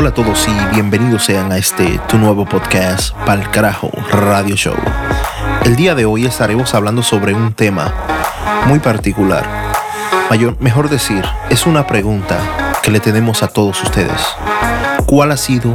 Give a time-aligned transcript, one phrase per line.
[0.00, 4.74] Hola a todos y bienvenidos sean a este tu nuevo podcast Pal Carajo Radio Show.
[5.66, 7.92] El día de hoy estaremos hablando sobre un tema
[8.64, 9.46] muy particular.
[10.30, 12.38] Mayor, mejor decir, es una pregunta
[12.82, 14.22] que le tenemos a todos ustedes.
[15.04, 15.70] ¿Cuál ha sido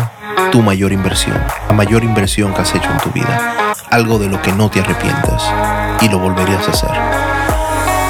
[0.52, 1.38] tu mayor inversión?
[1.68, 3.76] La mayor inversión que has hecho en tu vida.
[3.92, 5.44] Algo de lo que no te arrepientes
[6.02, 6.90] y lo volverías a hacer.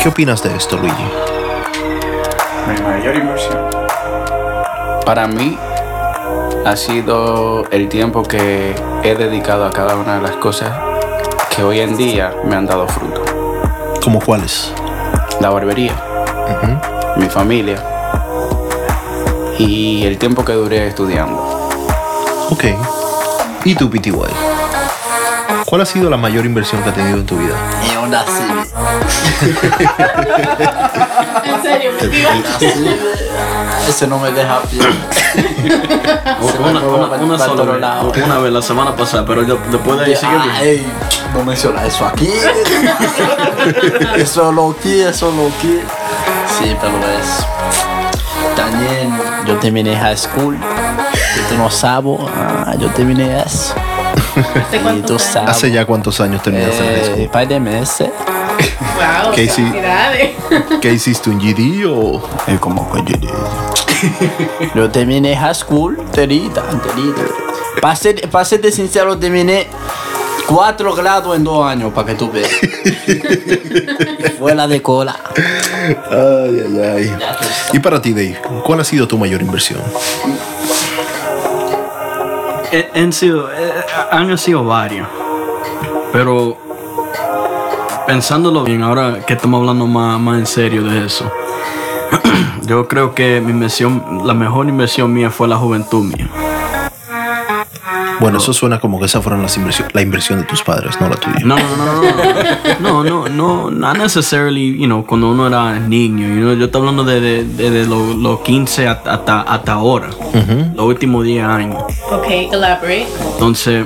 [0.02, 1.12] ¿Qué opinas de esto, Luigi?
[2.70, 3.66] Mi mayor inversión.
[5.06, 5.58] Para mí
[6.66, 10.76] ha sido el tiempo que he dedicado a cada una de las cosas
[11.56, 13.24] que hoy en día me han dado fruto.
[14.04, 14.74] ¿Cómo cuáles?
[15.40, 15.94] La barbería,
[17.18, 17.84] mi familia
[19.60, 21.70] y el tiempo que duré estudiando.
[22.50, 22.64] Ok.
[23.64, 24.12] ¿Y tú, PTY?
[25.66, 27.56] ¿Cuál ha sido la mayor inversión que has tenido en tu vida?
[27.92, 28.85] Y Honda Civic.
[31.44, 31.92] En serio.
[33.88, 34.80] Ese no me deja me
[36.70, 40.16] Una, una, una sola vez, una vez la semana pasada, pero yo, después de ahí
[40.16, 40.86] sigue bien.
[41.34, 42.30] no menciona eso aquí.
[44.16, 45.84] eso es lo que, eso es lo que.
[46.58, 47.46] Sí, pero es.
[48.56, 49.14] También
[49.46, 50.56] yo terminé high school.
[50.56, 53.74] Y tú no sabes, ah, yo terminé eso.
[54.36, 55.22] ¿Hace Y cuántos tú años?
[55.24, 55.50] sabes.
[55.50, 57.30] ¿Hace ya cuántos años terminaste en high Eh, school?
[57.30, 58.10] par de meses.
[58.80, 59.48] Wow, Casey.
[59.66, 60.32] felicidades.
[60.82, 61.30] ¿Qué hiciste?
[61.30, 62.22] ¿Un GD o...?
[62.48, 63.30] Es como que yo
[64.76, 67.22] Yo terminé high school, terita, terita.
[67.82, 69.68] Para ser, para serte sincero, terminé
[70.48, 72.50] cuatro grados en dos años, para que tú veas.
[74.40, 75.16] Fue la de cola.
[76.12, 77.18] Ay, ay, ay.
[77.74, 79.82] Y para ti, Dave, ¿cuál ha sido tu mayor inversión?
[82.72, 83.74] Eh, Han sido, eh,
[84.12, 85.08] han sido varios.
[86.12, 86.58] Pero
[88.08, 91.30] pensándolo bien, ahora que estamos hablando más, más en serio de eso,
[92.68, 96.30] yo creo que mi inversión, la mejor inversión mía fue la juventud mía.
[98.22, 101.10] Bueno, eso suena como que esa fueron las inversión, la inversión de tus padres, no
[101.10, 101.40] la tuya.
[101.44, 106.26] No, no, no, no, no, no, no, not necessarily, you know, cuando uno era niño,
[106.30, 110.10] you know, yo estoy hablando de, de, de- de los los 15 hasta, hasta, ahora,
[110.76, 111.84] los últimos 10 años.
[112.10, 113.06] Okay, elaborate.
[113.34, 113.86] Entonces,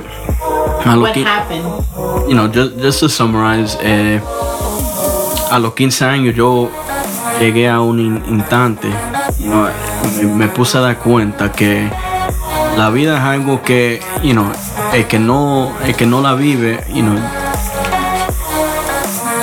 [0.84, 1.64] a What happened?
[2.28, 4.20] you know, just, just to summarize, eh,
[5.50, 6.70] a los 15 años yo
[7.40, 8.88] llegué a un in- instante,
[9.38, 9.68] you know,
[10.18, 11.90] me, me puse a dar cuenta que
[12.76, 14.46] la vida es algo que, you know,
[14.92, 17.16] el que no, el que no la vive, you know,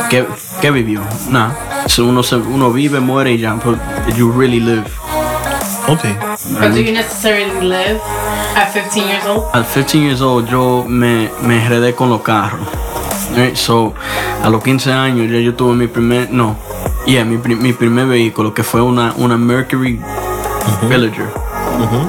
[0.09, 0.25] que,
[0.61, 1.55] que vivió, nada.
[1.87, 3.77] So uno, se- uno vive, muere y ya, but
[4.15, 4.85] you really live.
[5.87, 6.03] Ok.
[6.59, 7.99] But do you necessarily live
[8.57, 9.45] at 15 years old?
[9.53, 12.67] At 15 years old yo me, me enredé con los carros.
[13.35, 13.55] Right?
[13.55, 13.93] So,
[14.43, 16.55] a los 15 años ya yo tuve mi primer, no,
[17.05, 19.99] yeah, mi, mi primer vehículo que fue una, una Mercury
[20.89, 21.29] Villager,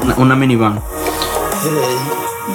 [0.03, 0.81] una, una minivan.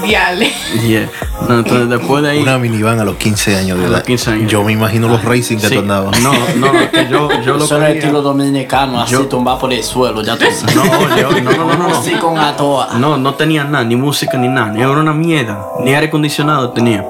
[0.01, 0.51] Diale.
[0.87, 1.09] Yeah.
[1.47, 3.97] No, entonces después de ahí, Una minivan a los 15 años de A edad.
[3.97, 4.51] los 15 años.
[4.51, 5.73] Yo me imagino los racing que Sí.
[5.75, 6.19] tú andabas.
[6.21, 9.71] no, no, es que yo, yo lo Eso era estilo dominicano, así Yo- tumbar por
[9.71, 10.75] el suelo, ya tú sabes.
[10.75, 10.83] No,
[11.17, 11.97] yo, no, no, no, no.
[11.99, 12.89] Así con a toa.
[12.97, 16.71] No, no tenía nada, ni música ni nada, ni era una mierda, ni aire acondicionado
[16.71, 17.05] tenía.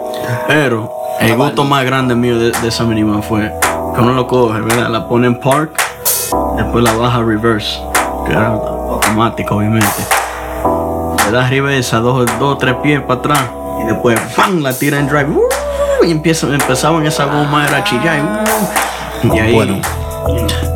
[0.48, 3.52] Pero el gusto más grande mío de, de esa minivan fue
[3.96, 4.90] que uno lo coge, ¿verdad?
[4.90, 5.72] La pone en park,
[6.58, 7.80] después la baja reverse,
[8.26, 9.88] que era automática obviamente.
[11.34, 13.40] Le das reversa, dos o tres pies para atrás,
[13.82, 14.62] y después ¡pam!
[14.62, 15.32] la tira en drive.
[15.32, 16.06] ¡uh!
[16.06, 18.44] y empieza, empezaban esa goma era chillar.
[19.24, 19.36] ¡uh!
[19.36, 19.82] y ahí, Bueno.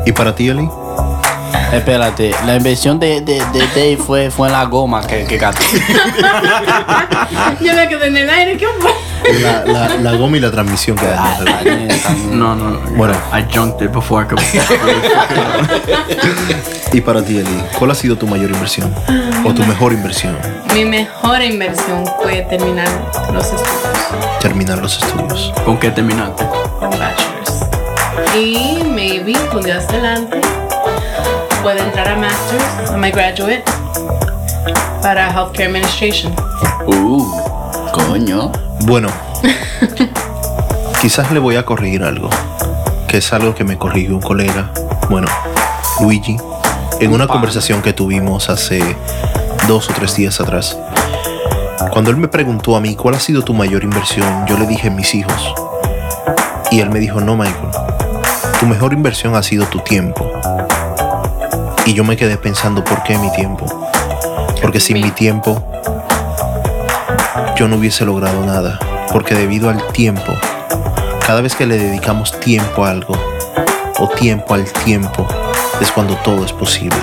[0.04, 0.68] ¿Y para ti, Eli?
[1.72, 5.38] Espérate, la inversión de, de, de Dave fue, fue en la goma que, que.
[7.62, 8.58] Yo me quedé en el aire.
[8.58, 8.90] ¿Qué fue?
[9.42, 11.70] La, la, la goma y la transmisión que Ah, dañaste.
[11.70, 12.40] también, también.
[12.40, 12.80] No, no.
[12.96, 13.14] Bueno.
[13.34, 14.40] I junked it before I could.
[16.94, 18.94] Y para ti, Eli, ¿cuál ha sido tu mayor inversión?
[19.46, 20.38] ¿O tu mejor inversión?
[20.74, 22.88] Mi mejor inversión fue terminar
[23.34, 25.54] los estudios Terminar los estudios.
[25.66, 26.46] ¿Con qué terminaste?
[26.80, 27.66] con bachelor's.
[28.36, 30.40] Y maybe un día adelante
[31.62, 33.64] puedo entrar a master's, a my graduate,
[35.02, 36.34] para healthcare administration.
[36.86, 37.26] Uh,
[38.06, 38.52] coño.
[38.82, 39.10] Bueno,
[41.02, 42.30] quizás le voy a corregir algo,
[43.08, 44.72] que es algo que me corrigió un colega,
[45.10, 45.28] bueno,
[46.02, 46.38] Luigi,
[47.00, 48.82] en una conversación que tuvimos hace
[49.68, 50.78] dos o tres días atrás.
[51.92, 54.90] Cuando él me preguntó a mí cuál ha sido tu mayor inversión, yo le dije
[54.90, 55.54] mis hijos.
[56.70, 57.70] Y él me dijo, no, Michael,
[58.60, 60.32] tu mejor inversión ha sido tu tiempo.
[61.86, 63.66] Y yo me quedé pensando, ¿por qué mi tiempo?
[64.62, 65.64] Porque sin mi tiempo
[67.58, 68.80] yo no hubiese logrado nada.
[69.12, 70.34] Porque debido al tiempo,
[71.26, 73.18] cada vez que le dedicamos tiempo a algo,
[74.00, 75.28] o tiempo al tiempo,
[75.82, 77.00] es cuando todo es posible.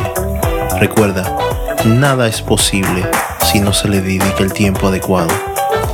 [0.79, 1.37] Recuerda,
[1.85, 3.05] nada es posible
[3.43, 5.31] si no se le dedica el tiempo adecuado.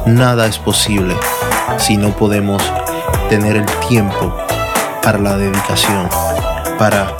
[0.04, 1.14] Nada es posible
[1.78, 2.62] si no podemos
[3.30, 4.36] tener el tiempo
[5.02, 6.08] para la dedicación,
[6.78, 7.16] para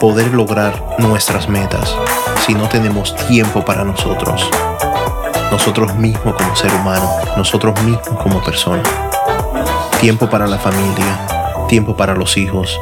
[0.00, 1.94] poder lograr nuestras metas,
[2.46, 4.48] si no tenemos tiempo para nosotros,
[5.50, 8.82] nosotros mismos como ser humano, nosotros mismos como persona.
[10.00, 12.78] Tiempo para la familia, tiempo para los hijos,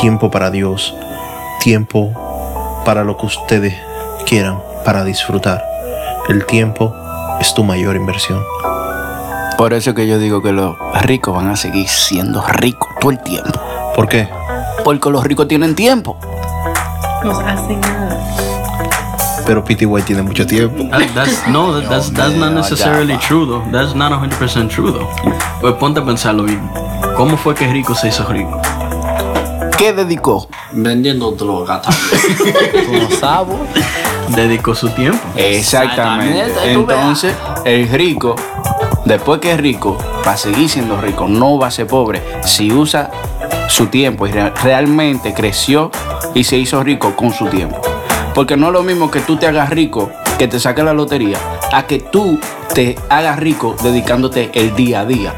[0.00, 0.94] tiempo para Dios,
[1.60, 2.12] tiempo
[2.84, 3.74] para lo que ustedes
[4.26, 5.64] quieran, para disfrutar.
[6.28, 6.94] El tiempo
[7.40, 8.42] es tu mayor inversión.
[9.56, 13.18] Por eso que yo digo que los ricos van a seguir siendo ricos todo el
[13.20, 13.60] tiempo.
[13.96, 14.28] ¿Por qué?
[14.84, 16.16] Porque los ricos tienen tiempo.
[17.24, 18.47] Nos hacen nada.
[19.48, 20.84] Pero Pty tiene mucho tiempo.
[20.90, 23.62] That- that's, no, that- that's, that's not necessarily true though.
[23.72, 25.08] That's not 100% true though.
[25.62, 26.60] Pues ponte a pensarlo bien.
[27.16, 28.60] ¿Cómo fue que Rico se hizo rico?
[29.78, 30.46] ¿Qué dedicó?
[30.72, 33.00] Vendiendo droga también.
[33.10, 33.56] No sabes.
[34.36, 35.18] Dedicó su tiempo.
[35.34, 36.52] Exactamente.
[36.72, 37.34] Entonces,
[37.64, 38.36] el rico,
[39.06, 39.96] después que es rico,
[40.26, 42.20] va a seguir siendo rico, no va a ser pobre.
[42.44, 43.10] Si usa
[43.70, 45.90] su tiempo y re- realmente creció
[46.34, 47.80] y se hizo rico con su tiempo.
[48.38, 51.38] Porque no es lo mismo que tú te hagas rico, que te saques la lotería,
[51.72, 52.38] a que tú
[52.72, 55.34] te hagas rico dedicándote el día a día.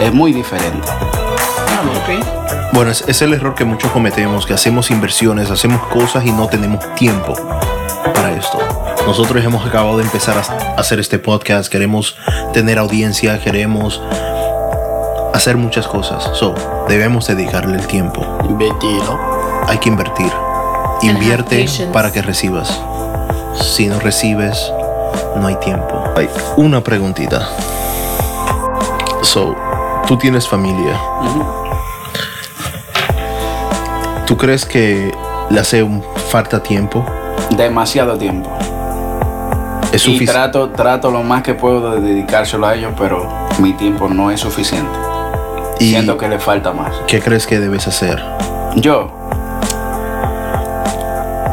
[0.00, 0.86] Es muy diferente.
[0.86, 2.24] Ok.
[2.74, 6.46] Bueno, es, es el error que muchos cometemos, que hacemos inversiones, hacemos cosas y no
[6.46, 7.34] tenemos tiempo
[8.14, 8.56] para esto.
[9.04, 12.16] Nosotros hemos acabado de empezar a hacer este podcast, queremos
[12.52, 14.00] tener audiencia, queremos
[15.34, 16.30] hacer muchas cosas.
[16.34, 16.54] So,
[16.88, 18.24] debemos dedicarle el tiempo.
[18.48, 19.18] Invertirlo.
[19.66, 20.30] Hay que invertir.
[21.02, 22.80] Invierte para que recibas.
[23.60, 24.72] Si no recibes,
[25.36, 26.04] no hay tiempo.
[26.16, 27.48] Hay una preguntita.
[29.22, 29.54] So,
[30.06, 30.98] tú tienes familia.
[34.26, 35.12] ¿Tú crees que
[35.50, 37.04] le hace un- falta tiempo?
[37.50, 38.50] Demasiado tiempo.
[39.92, 40.32] Es Y suficiente.
[40.32, 43.28] trato, trato lo más que puedo de dedicárselo a ellos, pero
[43.58, 44.98] mi tiempo no es suficiente.
[45.78, 46.94] ¿Y Siento que le falta más.
[47.06, 48.22] qué crees que debes hacer?
[48.76, 49.10] Yo,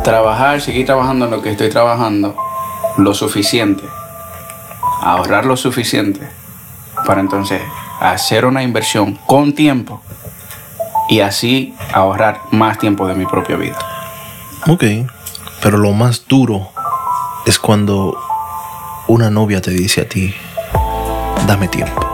[0.04, 2.36] trabajar, seguir trabajando en lo que estoy trabajando,
[2.98, 3.84] lo suficiente.
[5.02, 6.30] Ahorrar lo suficiente
[7.06, 7.62] para entonces
[8.00, 10.02] hacer una inversión con tiempo
[11.10, 13.78] y así ahorrar más tiempo de mi propia vida.
[14.68, 14.84] Ok,
[15.62, 16.70] pero lo más duro
[17.46, 18.18] es cuando
[19.08, 20.34] una novia te dice a ti,
[21.48, 22.09] dame tiempo.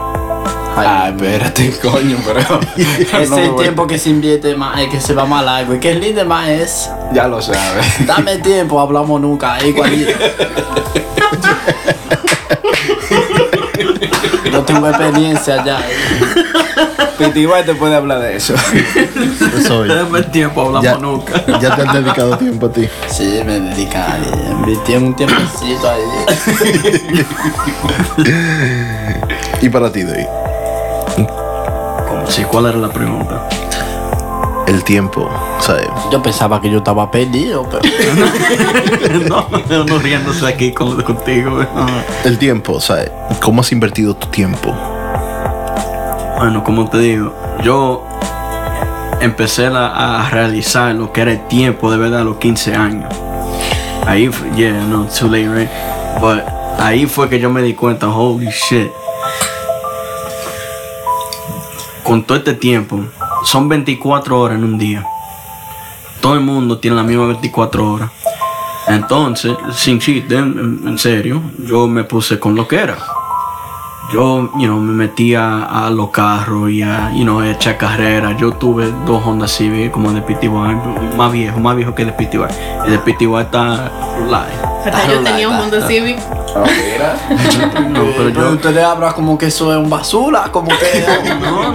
[0.78, 2.60] Ah, espérate, coño, pero.
[3.22, 5.74] Es no el voy- tiempo que se invierte más, eh, que se va más largo.
[5.74, 6.90] Y que el líder más es.
[7.12, 7.86] Ya lo sabes.
[8.06, 9.58] Dame tiempo, hablamos nunca.
[9.64, 10.12] Igualito.
[14.52, 15.78] Yo tengo experiencia ya.
[17.18, 18.54] Pitiguay te puede hablar de eso.
[19.66, 19.88] Soy.
[19.88, 21.32] Dame el tiempo, hablamos Ya, nunca.
[21.60, 22.88] ya te han dedicado tiempo a ti.
[23.08, 24.18] Sí, me dedica.
[24.50, 26.02] Invertí un tiempecito ahí.
[29.62, 30.26] Y para ti, Dey,
[32.28, 33.48] Sí, ¿cuál era la pregunta?
[34.66, 35.30] el tiempo,
[35.60, 35.86] ¿sabes?
[36.10, 37.84] Yo pensaba que yo estaba perdido, pero.
[39.68, 41.60] no, no riéndose aquí con- contigo.
[42.24, 43.12] El tiempo, ¿sabes?
[43.40, 44.74] ¿Cómo has invertido tu tiempo?
[46.38, 48.04] Bueno, como te digo, yo
[49.20, 53.14] empecé a, a realizar lo que era el tiempo de verdad a los 15 años.
[54.04, 55.70] Ahí, fue- yeah, no, too late, right?
[56.20, 56.40] But
[56.80, 58.90] ahí fue que yo me di cuenta, holy shit.
[62.06, 63.00] Con todo este tiempo,
[63.44, 65.04] son 24 horas en un día.
[66.20, 68.10] Todo el mundo tiene las mismas 24 horas.
[68.88, 72.96] Entonces, sin chiste, en, en serio, yo me puse con lo que era
[74.12, 77.76] yo, you know, me metí a, a los carros y a, you know, a echar
[77.76, 78.36] carreras.
[78.38, 80.48] Yo tuve dos Honda Civic como de PTY,
[81.16, 82.38] más viejo, más viejo que de PTY.
[82.84, 83.90] El de PTY está
[84.26, 85.12] live.
[85.12, 86.18] Yo tenía un Honda Civic.
[86.60, 91.04] No, pero Pero yo, ustedes hablan como que eso es un basura, como que.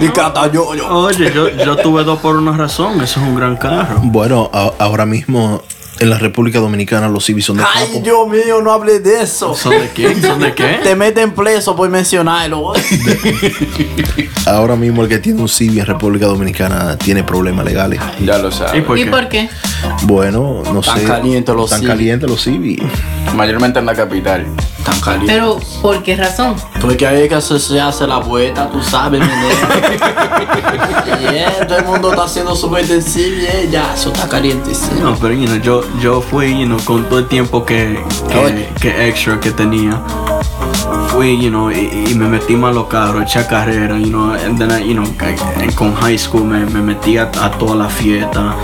[0.00, 0.88] Ni cata yo, yo.
[0.88, 3.00] oye, yo, yo tuve dos por una razón.
[3.00, 4.00] Eso es un gran carro.
[4.02, 5.62] Bueno, a- ahora mismo
[6.00, 8.00] en la República Dominicana los civis son de Ay, capo.
[8.02, 9.54] Dios mío, no hable de eso.
[9.54, 10.20] ¿Son de qué?
[10.20, 10.80] ¿Son de qué?
[10.82, 12.72] Te meten preso por mencionarlo.
[14.46, 18.00] Ahora mismo el que tiene un civi en República Dominicana tiene problemas legales.
[18.24, 18.82] Ya lo ¿Y sabes.
[18.84, 19.10] por ¿Y qué?
[19.10, 19.48] por qué?
[20.02, 21.04] Bueno, no Tan sé.
[21.04, 22.80] calientes los Tan calientes los civis.
[23.36, 24.46] Mayormente en la capital.
[24.84, 25.32] Tan caliente.
[25.32, 26.56] Pero, ¿por qué razón?
[26.80, 29.48] Porque ahí es que se, se hace la vuelta, tú sabes, meneo.
[31.32, 34.74] yeah, todo el mundo está haciendo su vuelta en sí, bien, ya, eso está caliente,
[34.74, 34.90] sí.
[35.00, 38.68] No, pero you know, yo, yo fui, you know, con todo el tiempo que, que,
[38.80, 40.00] que extra que tenía.
[41.08, 44.58] Fui, you know, y, y me metí más los carros, eché carrera, you know, and
[44.58, 47.76] then I, you know, I- and con high school me, me metí a, a toda
[47.76, 48.56] la fiesta,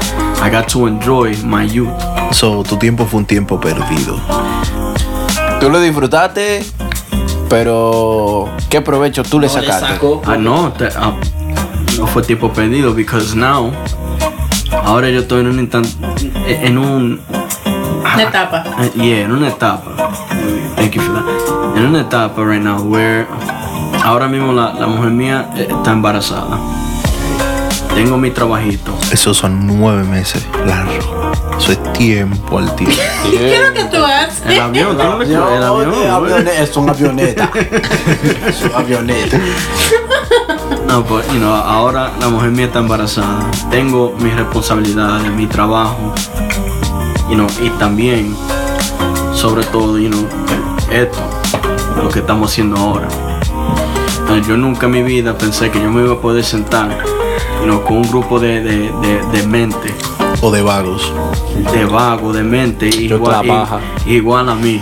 [0.42, 1.92] I got to enjoy my youth.
[2.32, 4.18] So, tu tiempo fue un tiempo perdido.
[5.60, 6.64] Tú lo disfrutaste,
[7.48, 9.98] pero ¿qué provecho tú le sacaste?
[10.24, 11.12] Ah, no, te- ah,
[11.98, 13.72] no fue tiempo perdido because now,
[14.84, 15.88] ahora yo estoy en un instan-
[16.46, 17.20] en un
[18.14, 18.64] Una etapa.
[18.78, 19.90] Uh, yeah, en una etapa.
[20.76, 21.76] Thank you for that.
[21.76, 23.26] En una etapa right now where
[24.04, 26.56] ahora mismo la, la mujer mía eh, está embarazada.
[27.94, 28.92] Tengo mi trabajito.
[29.12, 31.17] Esos son nueve meses largo.
[31.58, 32.96] Eso es tiempo al tiempo.
[33.30, 34.42] ¿Qué es lo que tú haces?
[34.46, 34.96] El avión,
[36.48, 37.50] es una avioneta.
[38.46, 39.40] es una avioneta.
[40.86, 43.50] No, pues, you know, ahora la mujer mía está embarazada.
[43.70, 46.14] Tengo mis responsabilidades, mi trabajo.
[47.28, 48.34] You know, y también,
[49.34, 50.26] sobre todo, you know,
[50.90, 51.18] esto,
[52.02, 53.08] lo que estamos haciendo ahora.
[54.20, 57.04] Entonces, yo nunca en mi vida pensé que yo me iba a poder sentar,
[57.60, 59.94] you know, con un grupo de, de, de, de mente,
[60.40, 61.12] O de vagos.
[61.72, 63.44] de vago, de mente, igual,
[64.06, 64.80] igual a mí.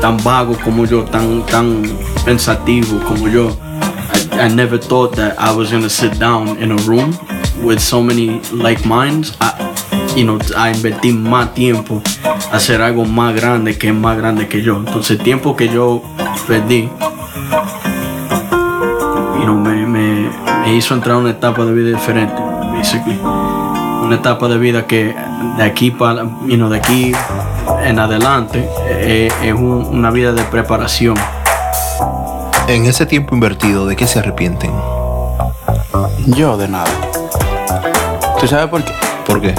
[0.00, 1.82] Tan vago como yo, tan, tan
[2.24, 3.50] pensativo como yo.
[4.32, 7.16] I, I never thought that I was gonna sit down in a room
[7.62, 9.36] with so many like minds.
[9.40, 9.52] I,
[10.16, 14.48] you know, a invertir más tiempo a hacer algo más grande que es más grande
[14.48, 14.76] que yo.
[14.76, 16.02] Entonces, el tiempo que yo
[16.46, 16.88] perdí,
[19.38, 20.30] you know, me, me,
[20.64, 22.40] me hizo entrar a una etapa de vida diferente,
[22.72, 23.18] basically.
[24.12, 25.16] Una etapa de vida que
[25.56, 27.12] de aquí para, you know, de aquí
[27.82, 31.14] en adelante eh, es un- una vida de preparación.
[32.68, 34.70] En ese tiempo invertido, ¿de qué se arrepienten?
[36.26, 36.90] Yo de nada.
[38.38, 38.92] ¿Tú sabes por qué?
[39.26, 39.54] ¿Por qué?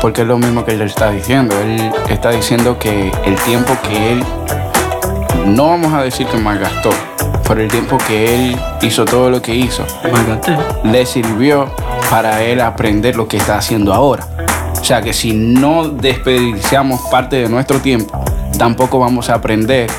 [0.00, 1.54] Porque es lo mismo que él está diciendo.
[1.60, 4.24] Él está diciendo que el tiempo que él,
[5.44, 6.88] no vamos a decir que malgastó,
[7.46, 9.84] pero el tiempo que él hizo todo lo que hizo,
[10.84, 11.66] le sirvió
[12.10, 14.26] para él aprender lo que está haciendo ahora.
[14.80, 18.22] O sea que si no desperdiciamos parte de nuestro tiempo,
[18.58, 19.90] tampoco vamos a aprender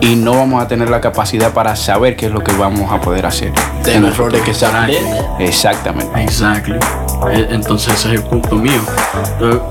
[0.00, 3.00] y no vamos a tener la capacidad para saber qué es lo que vamos a
[3.00, 3.52] poder hacer.
[3.84, 5.04] De los errores que se aprenden.
[5.38, 6.22] Exactamente.
[6.22, 6.76] Exactly.
[7.32, 8.80] E- Entonces ese es el punto mío.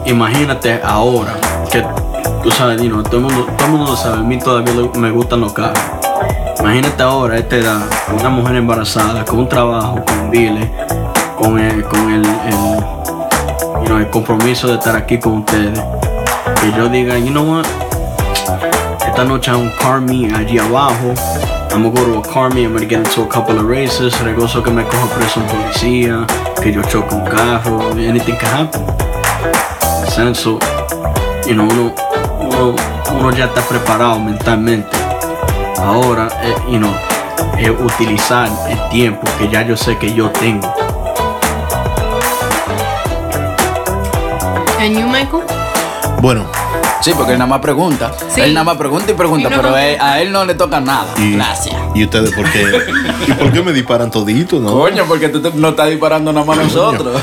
[0.05, 1.33] Imagínate ahora
[1.71, 1.83] que
[2.43, 5.11] tú sabes, know, todo el mundo, todo el mundo lo sabe, a mí todavía me
[5.11, 5.79] gustan los carros.
[6.59, 7.79] Imagínate ahora a esta edad,
[8.17, 10.67] una mujer embarazada, con un trabajo, con biles,
[11.41, 15.79] con el, con el, el, you el compromiso de estar aquí con ustedes.
[16.61, 17.65] Que yo diga, you know what,
[19.07, 21.13] esta noche hay un car meet allí abajo.
[21.71, 24.13] I'm gonna go to a car meet, I'm gonna get into a couple of races.
[24.21, 26.27] Regoso que me coja preso un policía,
[26.61, 28.85] que yo choque un carro, anything can happen.
[30.09, 30.35] ¿Saben?
[30.35, 30.59] So,
[31.47, 31.95] you know, uno,
[32.39, 32.75] uno,
[33.17, 34.95] uno ya está preparado mentalmente.
[35.79, 36.93] Ahora, eh, you know,
[37.57, 40.71] es utilizar el tiempo que ya yo sé que yo tengo.
[44.81, 45.43] ¿And you, Michael?
[46.21, 46.45] Bueno,
[47.01, 48.11] Sí, porque él nada más pregunta.
[48.29, 48.41] Sí.
[48.41, 50.79] Él nada más pregunta y pregunta, Y no pero él- a él no le toca
[50.79, 51.07] nada.
[51.17, 51.75] y, Gracias.
[51.95, 52.63] ¿y ustedes por qué?
[53.27, 54.71] ¿Y por qué me disparan todito, no?
[54.71, 57.19] Coño, porque tú te- no estás disparando nada más a nosotros.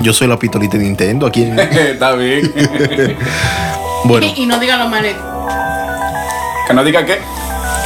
[0.00, 1.44] Yo soy la pistolita de Nintendo aquí.
[1.44, 2.52] en- Está bien.
[4.02, 5.14] Bueno, Y, y no diga lo mal, eh,
[6.66, 7.20] que no diga qué.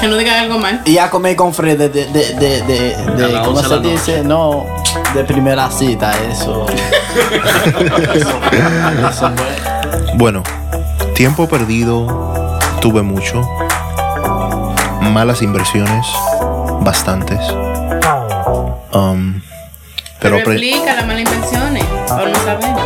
[0.01, 0.81] que no diga algo mal.
[0.85, 3.69] Y a comer con Fred de, de, de, de, de, A de- las ¿cómo 11
[3.81, 4.23] de se dice?
[4.25, 4.65] No,
[5.15, 6.67] de primera cita, eso.
[8.15, 8.39] eso,
[9.07, 10.15] eso fue.
[10.15, 10.43] bueno,
[11.15, 13.43] tiempo perdido, tuve mucho.
[15.01, 16.07] Malas inversiones,
[16.81, 17.39] bastantes.
[18.93, 19.41] Um,
[20.21, 20.53] pero Pero
[20.97, 21.85] las malas intenciones.
[22.11, 22.83] Ahora no sabemos.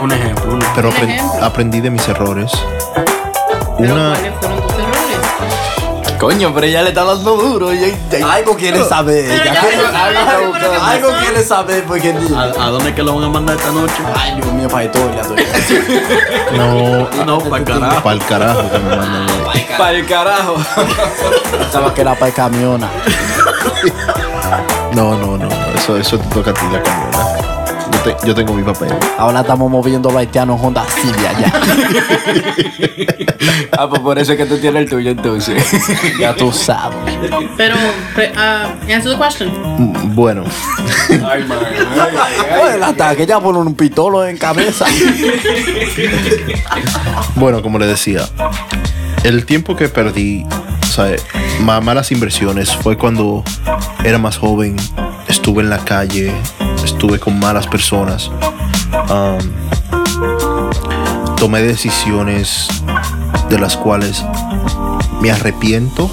[0.00, 0.72] Un ejemplo, un ejemplo.
[0.74, 1.44] pero un apre- ejemplo.
[1.44, 2.50] aprendí de mis errores.
[3.78, 4.14] Pero Una,
[6.24, 7.74] Coño, pero ella le está dando duro.
[7.74, 9.30] y- y- Algo quiere saber.
[9.30, 9.44] Ella.
[9.54, 13.70] ya Algo- quiere saber porque ¿A, a dónde es que lo van a mandar esta
[13.70, 13.92] noche?
[14.16, 15.22] Ay, Dios mío, para historia.
[16.56, 18.02] no, No, para el carajo.
[18.02, 19.26] para el carajo que me mandan.
[19.76, 20.56] Para el carajo.
[21.58, 22.88] Pensaba que era para el camiona.
[24.94, 27.33] No, no, no, no, eso, eso te toca a ti la camiona.
[28.04, 28.92] Yo, te- yo tengo mi papel.
[29.18, 31.52] Ahora estamos moviendo a haitianos Honda Civic allá.
[33.76, 35.62] Ah, pues por eso es que tú tienes el tuyo entonces.
[36.20, 36.96] ya tú sabes.
[37.56, 37.74] Pero,
[38.14, 39.50] pre- ah, answer the question.
[39.78, 40.44] Mm, Bueno,
[41.28, 41.58] Ay, man.
[42.62, 44.86] Oye, el ataque ya ponen un pitolo en cabeza.
[47.36, 48.22] bueno, como le decía,
[49.24, 50.46] el tiempo que perdí,
[50.82, 51.16] o sea,
[51.60, 53.42] ma- malas inversiones fue cuando
[54.04, 54.76] era más joven,
[55.28, 56.32] estuve en la calle,
[56.82, 58.30] estuve con malas personas,
[61.36, 62.68] tomé decisiones
[63.48, 64.24] de las cuales
[65.20, 66.10] me arrepiento,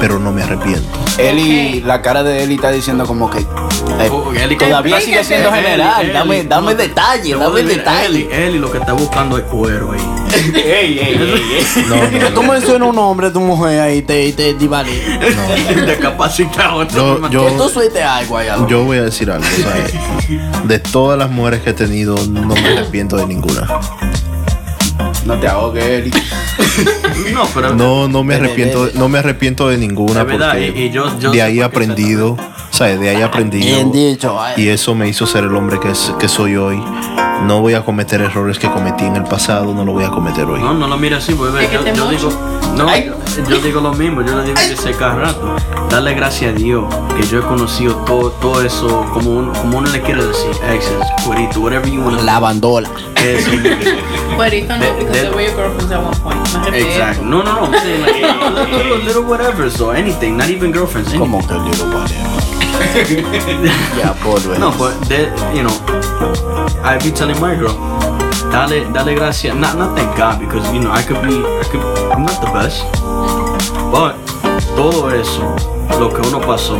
[0.00, 1.03] pero no me arrepiento.
[1.18, 3.38] Eli, la cara de Eli está diciendo como que.
[3.38, 4.10] eh,
[4.42, 6.02] Eli, Todavía sigue siendo Eli, general.
[6.04, 8.06] Eli, Dame, dame no, detalle, te dame detalle.
[8.06, 10.00] Eli, Eli lo que está buscando es cuero ahí.
[10.54, 11.84] ey, ey, ey, ey.
[11.88, 14.90] No, no, Tú mencionas un hombre, tu mujer ahí te, te divale.
[15.86, 16.82] Discapacitado.
[16.88, 18.48] Yo- yo- Que tú suelte algo ahí.
[18.48, 18.66] algo.
[18.66, 19.94] Yo voy a decir algo, ¿sabes?
[20.64, 23.68] De todas las mujeres que he tenido, no me arrepiento de ninguna.
[25.24, 26.10] No te ahogues, Eli.
[27.32, 27.74] No, pero.
[27.74, 31.18] No, no me arrepiento, no me arrepiento de ninguna De verdad, porque y- y yo-
[31.18, 32.36] yo de ahí he aprendido,
[32.70, 32.98] ¿sabes?
[33.00, 34.40] De ahí he Bien aprendido dicho.
[34.40, 34.54] ay.
[34.64, 36.82] y eso me hizo ser el hombre que, es- que soy hoy.
[37.46, 40.44] No voy a cometer errores que cometí en el pasado, no lo voy a cometer
[40.46, 40.60] hoy.
[40.60, 42.30] No, no lo mires así, porque Es que yo, yo digo,
[42.76, 43.12] no, yo,
[43.48, 45.56] yo digo lo mismo, yo le digo que sé cada rato.
[45.90, 46.84] Darle gracias a Dios
[47.16, 50.96] que yo he conocido todo, todo eso, como, un- como uno le quiere decir, exes,
[51.24, 52.88] cuerito, whatever you want La bandola.
[53.16, 53.50] Eso.
[54.36, 56.74] Cuerito no, because your at one point.
[56.74, 57.22] Exacto.
[57.22, 57.66] No, no, no.
[57.66, 61.10] I'm saying like little, little whatever, so anything, not even girlfriends.
[61.10, 61.20] anything.
[61.30, 62.73] Como que little whatever.
[63.98, 64.58] Ya, por ver.
[64.58, 65.74] No, but that, you know,
[66.82, 67.74] I be telling my girl,
[68.52, 69.54] dale, dale gracias.
[69.56, 71.80] Not, not thank God because you know I could be, I could,
[72.12, 72.84] I'm not the best,
[73.90, 74.16] but
[74.76, 75.42] todo eso,
[75.98, 76.78] lo que uno pasó,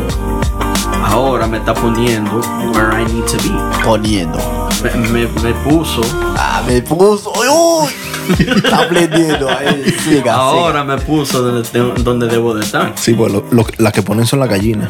[1.07, 2.41] ahora me está poniendo
[2.75, 3.51] where I need to be.
[3.83, 4.39] Poniendo.
[4.83, 6.03] Me, me, me puso,
[6.37, 7.33] Ah, me puso.
[7.33, 7.91] Uy, uy.
[8.57, 9.49] Está aprendiendo.
[9.49, 12.93] Ahí, siga, ahora me puso donde, donde debo de estar.
[12.97, 14.89] Sí, pues lo- lo- las que ponen son las gallinas.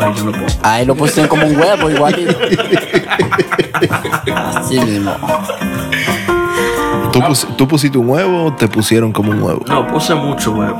[0.00, 0.48] Ay, yo no puedo.
[0.48, 0.60] siga.
[0.74, 2.36] Ahí lo pusieron como un huevo, igualito.
[4.34, 5.12] Así mismo.
[7.12, 9.64] ¿Tú, pus- tú pusiste un huevo o te pusieron como un huevo?
[9.66, 10.76] No, puse mucho huevo.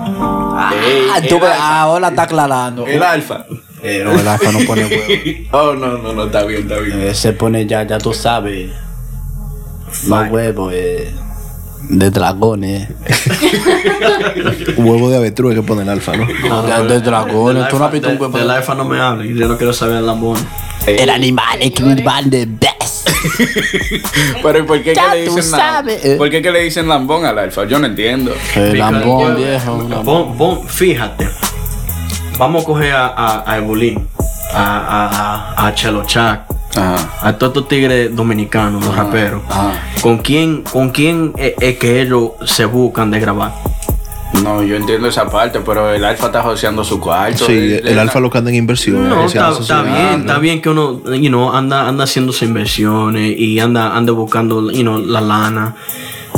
[0.57, 0.73] Ah,
[1.21, 2.87] el tú ahora está aclarando.
[2.87, 3.45] El alfa.
[3.83, 5.05] No, el alfa no pone huevo.
[5.53, 7.01] Oh, no, no, no, está bien, está bien.
[7.01, 8.71] Eh, Se pone ya, ya tú sabes.
[10.07, 11.13] Los huevos eh,
[11.89, 12.89] de dragones.
[14.77, 16.27] Un huevo de avestruz que pone el alfa, ¿no?
[16.27, 17.69] de, de dragones.
[17.69, 18.39] Tú no has visto un huevo.
[18.39, 20.37] De la IFA no me hables, yo no quiero saber el lambón.
[20.87, 23.11] El animal es que animal de best.
[24.43, 26.15] Pero ¿y por qué, Ya que le tú dicen sabes, eh.
[26.17, 27.65] ¿Por qué que le dicen lambón al alfa?
[27.67, 28.33] Yo no entiendo.
[28.55, 29.89] El lambón viejo.
[30.05, 31.29] Pon, pon- fíjate,
[32.39, 34.09] vamos a coger a, a, a Ebulín,
[34.55, 36.45] a, a, a, a Chelo Chac,
[36.77, 37.27] Ajá.
[37.27, 39.43] a todos estos tigres dominicanos, los raperos.
[39.49, 39.73] Ajá.
[40.01, 43.53] ¿Con quién, ¿Con quién es, es que ellos se buscan de grabar?
[44.43, 47.47] No, yo entiendo esa parte, pero el alfa está joseando su cuarto.
[47.47, 49.09] Sí, el alfa lo que anda en inversión.
[49.09, 53.37] No, haciendo está, bien, está bien que uno, you know, anda, anda haciendo sus inversiones
[53.37, 55.75] y anda, anda buscando, you know, la lana.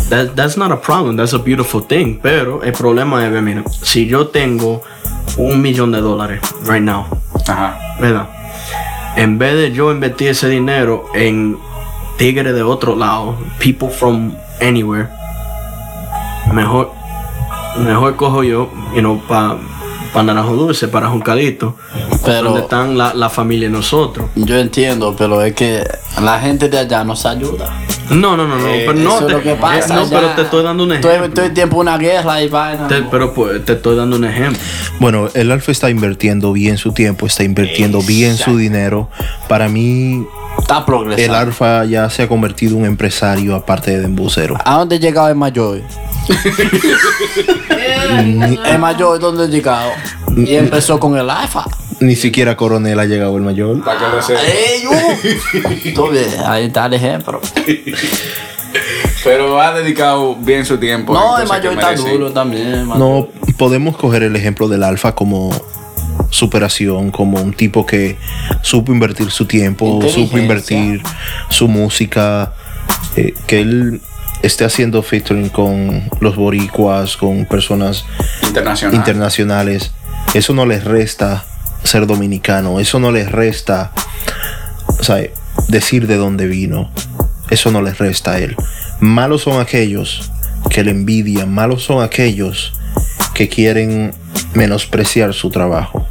[0.09, 2.19] That, that's not a problem, that's a beautiful thing.
[2.21, 4.83] Pero el problema es, mira, si yo tengo
[5.37, 7.07] un millón de dólares right now,
[7.47, 7.79] Ajá.
[8.01, 8.29] ¿verdad?
[9.17, 11.59] En vez de yo invertir ese dinero en
[12.17, 15.09] tigres de otro lado, people from anywhere,
[16.53, 16.93] mejor,
[17.79, 19.57] mejor cojo yo, you know, para
[20.13, 21.77] pa Naranjo Dulce, para Juncalito,
[22.25, 24.29] Pero- donde están la, la familia nosotros.
[24.35, 25.85] Yo entiendo, pero es que
[26.21, 27.73] la gente de allá nos ayuda.
[28.13, 29.95] No, no, no, no, Eh, pero no, Eso te, es lo que pasa.
[29.95, 31.31] eh, no, pero te estoy dando un ejemplo.
[31.31, 32.87] todo el tiempo una guerra y vaina.
[32.89, 34.59] Te- pero pues, te estoy dando un ejemplo.
[35.01, 39.09] Bueno, el alfa está invirtiendo bien su tiempo, está invirtiendo bien su dinero.
[39.49, 40.25] Para mí,
[40.59, 41.37] Está el progresando.
[41.39, 44.57] alfa ya se ha convertido en un empresario aparte de embusero.
[44.65, 45.81] ¿A dónde llegado el mayor?
[48.65, 49.91] El mayor, ¿dónde ha llegado?
[50.37, 51.65] Y empezó con el alfa.
[52.01, 53.83] Ni siquiera coronel ha llegado el mayor.
[53.85, 54.41] Para que lo sepa.
[54.43, 56.47] ¡Ey, uh!
[56.47, 57.41] Ahí está el ejemplo.
[59.25, 61.15] Pero ha dedicado bien su tiempo.
[61.15, 62.89] No, el mayor está duro también.
[62.89, 65.53] No podemos coger el ejemplo del alfa como
[66.31, 68.17] superación, como un tipo que
[68.63, 71.03] supo invertir su tiempo, supo invertir
[71.51, 72.55] su música,
[73.17, 74.01] eh, que él
[74.43, 78.05] esté haciendo featuring con los boricuas, con personas
[78.43, 78.95] Internacional.
[78.97, 79.93] internacionales.
[80.35, 81.45] Eso no les resta
[81.85, 83.93] ser dominicano, eso no les resta,
[84.87, 85.23] o sea,
[85.69, 86.91] decir de dónde vino,
[87.51, 88.57] eso no les resta a él.
[89.01, 90.31] Malos son aquellos
[90.71, 92.73] que le envidian, malos son aquellos
[93.35, 94.15] que quieren
[94.55, 96.07] menospreciar su trabajo.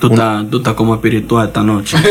[0.00, 1.96] Tú estás, tú estás como espiritual esta noche.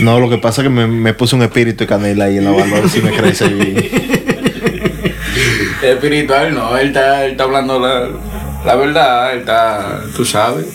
[0.00, 2.44] No, lo que pasa es que me, me puse un espíritu de canela ahí en
[2.44, 3.76] la barba, a ver si me crece bien.
[5.82, 6.76] Espiritual, no.
[6.76, 8.08] Él está, él está hablando la,
[8.64, 9.34] la verdad.
[9.34, 10.66] Está, tú sabes,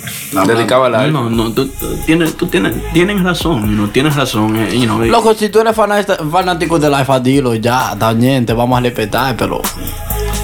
[0.45, 1.11] dedicado al alfa.
[1.11, 4.55] No, no, tú, tú tienes, tú tienes, tienes razón, know, tienes razón.
[4.55, 8.45] eh, you know, eh, Loco, si tú eres fanata- fanático del alfa, dilo ya, también
[8.45, 9.61] te vamos a respetar, pero.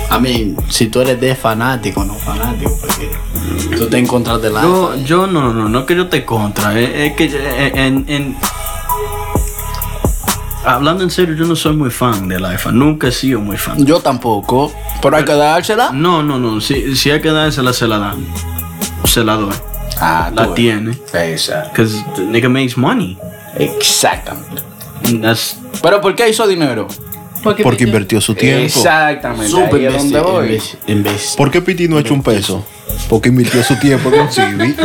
[0.10, 3.10] A mí, si tú eres de fanático, no fanático, porque
[3.76, 4.68] tú te en contra del alfa.
[4.68, 7.72] Yo, yo no, no, no, no es que yo te contra, es, es que eh,
[7.74, 8.38] en, en-
[10.65, 13.86] hablando en serio, yo no soy muy fan del iPhone, nunca he sido muy fan.
[13.86, 15.91] Yo tampoco, pero hay que dársela.
[15.91, 18.26] No, no, no, si, si hay que dársela, se la dan.
[19.06, 19.54] se la doy.
[19.99, 20.97] Ah, La tiene.
[21.13, 21.69] Exacto.
[21.69, 23.17] Because the nigga makes money.
[23.58, 24.62] Exactamente.
[25.21, 26.88] That's, Pero ¿por qué hizo dinero?
[27.43, 28.63] Porque invirtió su tiempo.
[28.63, 29.49] Exactamente.
[29.49, 30.62] Super ahí es donde voy.
[31.36, 32.65] ¿Por qué Piti no ha hecho un peso?
[33.10, 34.76] Porque invirtió su tiempo con Civi.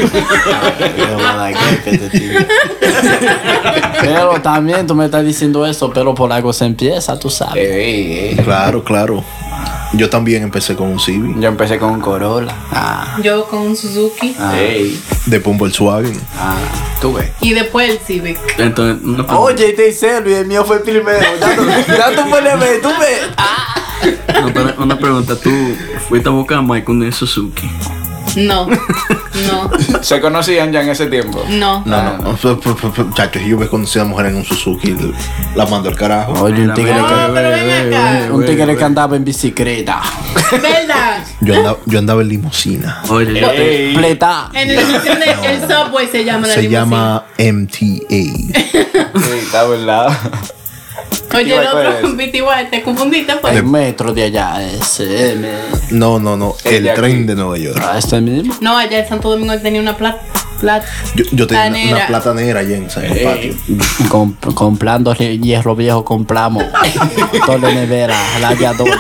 [4.01, 7.57] Pero también tú me estás diciendo eso, pero por algo se empieza, tú sabes.
[7.68, 8.37] Ey, ey.
[8.44, 9.25] Claro, claro.
[9.94, 11.35] Yo también empecé con un Civi.
[11.40, 12.18] Yo empecé con un coro.
[12.29, 12.55] Corolla.
[12.71, 14.37] Ah, Yo con un Suzuki.
[14.55, 15.01] Ey.
[15.27, 16.21] Después un Volkswagen.
[16.38, 16.57] Ah,
[17.01, 17.31] tú ves.
[17.40, 18.38] Y después el Civic.
[18.59, 21.21] entonces, Oye, te serio, el mío fue primero.
[21.40, 21.62] Ya tú,
[21.97, 23.31] ya tú puedes ver, tú ves.
[23.37, 23.77] Ah.
[24.54, 25.37] Pero una pregunta.
[25.37, 25.50] ¿Tú
[26.08, 27.68] fuiste a buscar a Mike un Suzuki?
[28.37, 28.66] No.
[28.68, 29.70] No.
[30.02, 31.42] ¿Se conocían ya en ese tiempo?
[31.48, 31.82] No.
[31.87, 32.38] No, no, no.
[33.04, 34.96] Muchachos, yo me conocí a una mujer en un Suzuki.
[35.54, 36.32] La mando al carajo.
[36.44, 40.02] Oye, un tigre, que, un tigre que andaba en bicicleta.
[40.52, 41.24] ¿Verdad?
[41.40, 43.02] Yo andaba, yo andaba en limusina.
[43.08, 43.92] Oye.
[43.94, 44.50] Pleta.
[44.54, 46.80] En el, el subway se llama la Se limusina.
[46.80, 48.06] llama MTA.
[48.08, 50.16] Sí, está verdad.
[51.38, 52.16] Oye, el Igual, ¿cuál otro, es?
[52.16, 53.57] BT igual, te confundiste pues.
[53.57, 55.37] El metro de allá, ese.
[55.90, 56.55] No, no, no.
[56.64, 57.01] El El de aquí.
[57.01, 57.81] tren de Nueva York.
[57.83, 58.55] Ah, este mismo.
[58.61, 60.20] No, allá en Santo Domingo tenía una plata.
[60.61, 60.87] Plata.
[61.14, 63.55] Yo, yo tenía una, una platanera allá en, en el patio.
[64.09, 66.64] Com- comprando hierro viejo, compramos.
[67.46, 68.88] Todo nevera, radiador.
[68.90, 68.96] Co-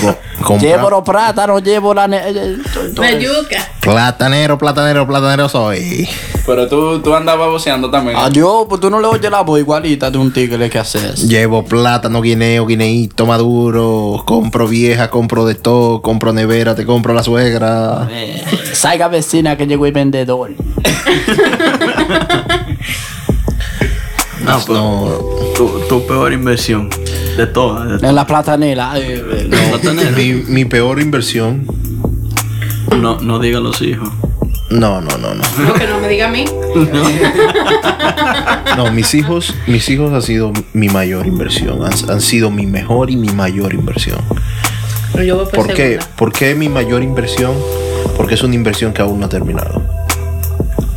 [0.00, 0.18] compra-
[0.60, 2.06] Llevo los plátanos, llevo la.
[2.08, 2.82] ne- eh, eso.
[3.18, 3.68] yuca.
[3.80, 6.08] Platanero, platanero, platanero soy.
[6.46, 8.16] Pero tú, tú andabas voceando también.
[8.18, 11.26] Adiós, pues tú no le oyes la voz igualita de un tigre que haces.
[11.28, 14.22] Llevo plátano, guineo, guineíto, maduro.
[14.26, 16.02] Compro vieja, compro de todo.
[16.02, 18.08] Compro nevera, te compro la suegra.
[18.10, 20.50] Eh, salga vecina que llegó el vendedor.
[24.44, 25.08] no, pero No,
[25.56, 26.90] tu, tu peor inversión
[27.36, 28.00] de todas.
[28.00, 28.92] de En la platanera.
[28.96, 31.66] eh, mi, mi peor inversión.
[33.00, 34.08] No, no diga los hijos.
[34.70, 35.42] No, no, no, no.
[35.66, 36.44] No, que no me diga a mí.
[38.76, 41.84] No, mis hijos, mis hijos han sido mi mayor inversión.
[41.84, 44.18] Han, han sido mi mejor y mi mayor inversión.
[45.12, 45.98] Pero yo voy por, ¿Por qué?
[46.16, 47.52] ¿Por qué mi mayor inversión?
[48.16, 49.82] Porque es una inversión que aún no ha terminado.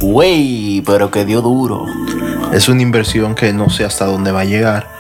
[0.02, 1.86] Güey, pero que dio duro.
[2.54, 4.97] Es una inversión que no sé hasta dónde va a llegar.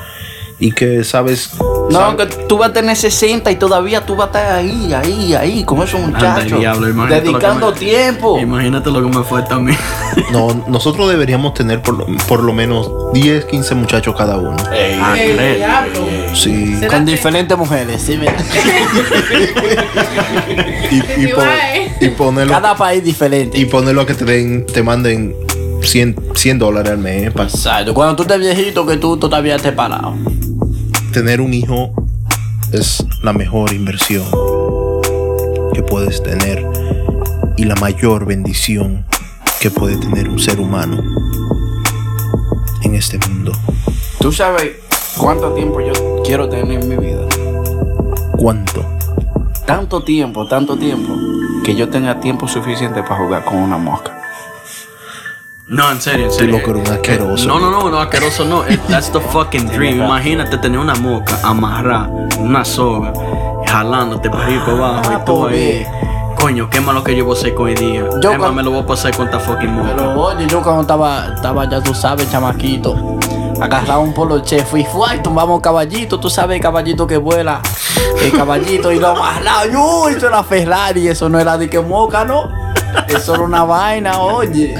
[0.59, 1.51] Y que, ¿sabes?
[1.91, 5.33] No, que tú vas a tener 60 y todavía tú vas a estar ahí, ahí,
[5.35, 6.59] ahí, con esos muchachos.
[6.59, 8.39] diablo, dedicando me- tiempo.
[8.39, 9.77] Imagínate lo que me fue también.
[10.31, 14.57] No, nosotros deberíamos tener por lo, por lo menos 10, 15 muchachos cada uno.
[15.01, 15.15] Ah.
[16.33, 16.75] Sí.
[16.75, 18.35] ¿Será Con que- diferentes mujeres, sí, mira.
[20.91, 21.91] Y, y, Sí, pon- guay.
[22.01, 23.57] y ponerlo, Cada país diferente.
[23.57, 25.35] y ponerlo a que te, den, te manden
[25.81, 27.31] 100, 100 dólares al mes.
[27.33, 27.93] Para Exacto.
[27.93, 30.15] Cuando tú estés viejito, que tú todavía estés parado.
[31.11, 31.93] tener un hijo
[32.71, 34.25] es la mejor inversión
[35.73, 36.65] que puedes tener
[37.55, 39.05] y la mayor bendición
[39.59, 41.01] que puede tener un ser humano
[42.83, 43.51] en este mundo.
[44.19, 44.77] ¿Tú sabes
[45.17, 47.25] cuánto tiempo yo quiero tener en mi vida?
[48.37, 48.85] ¿Cuánto?
[49.65, 51.13] Tanto tiempo, tanto tiempo,
[51.63, 54.16] que yo tenga tiempo suficiente para jugar con una mosca.
[55.67, 56.55] No, en serio, en serio.
[56.57, 57.45] eres un asqueroso.
[57.47, 58.65] No, no, no, no, asqueroso no.
[58.65, 59.97] Eh, That's the fucking dream.
[60.01, 63.11] Imagínate tener una moca amarrada, una soga,
[63.67, 65.01] jalándote para arriba y para abajo.
[65.09, 65.85] Ah, y tú ahí.
[66.39, 68.03] Coño, qué malo que yo voy a hacer con el día.
[68.21, 69.89] Yo cuando- me lo voy a pasar con esta fucking moca.
[69.97, 73.17] Pero oye, yo cuando estaba, estaba ya tú sabes, chamaquito,
[73.59, 77.59] agarraba un polo chef y fue y tumbamos caballito, tú sabes el caballito que vuela,
[78.21, 82.23] el caballito y lo amarraba, yo, eso era Ferrari, eso no era de que moca,
[82.23, 82.49] ¿no?
[83.07, 84.75] Eso era una vaina, oye.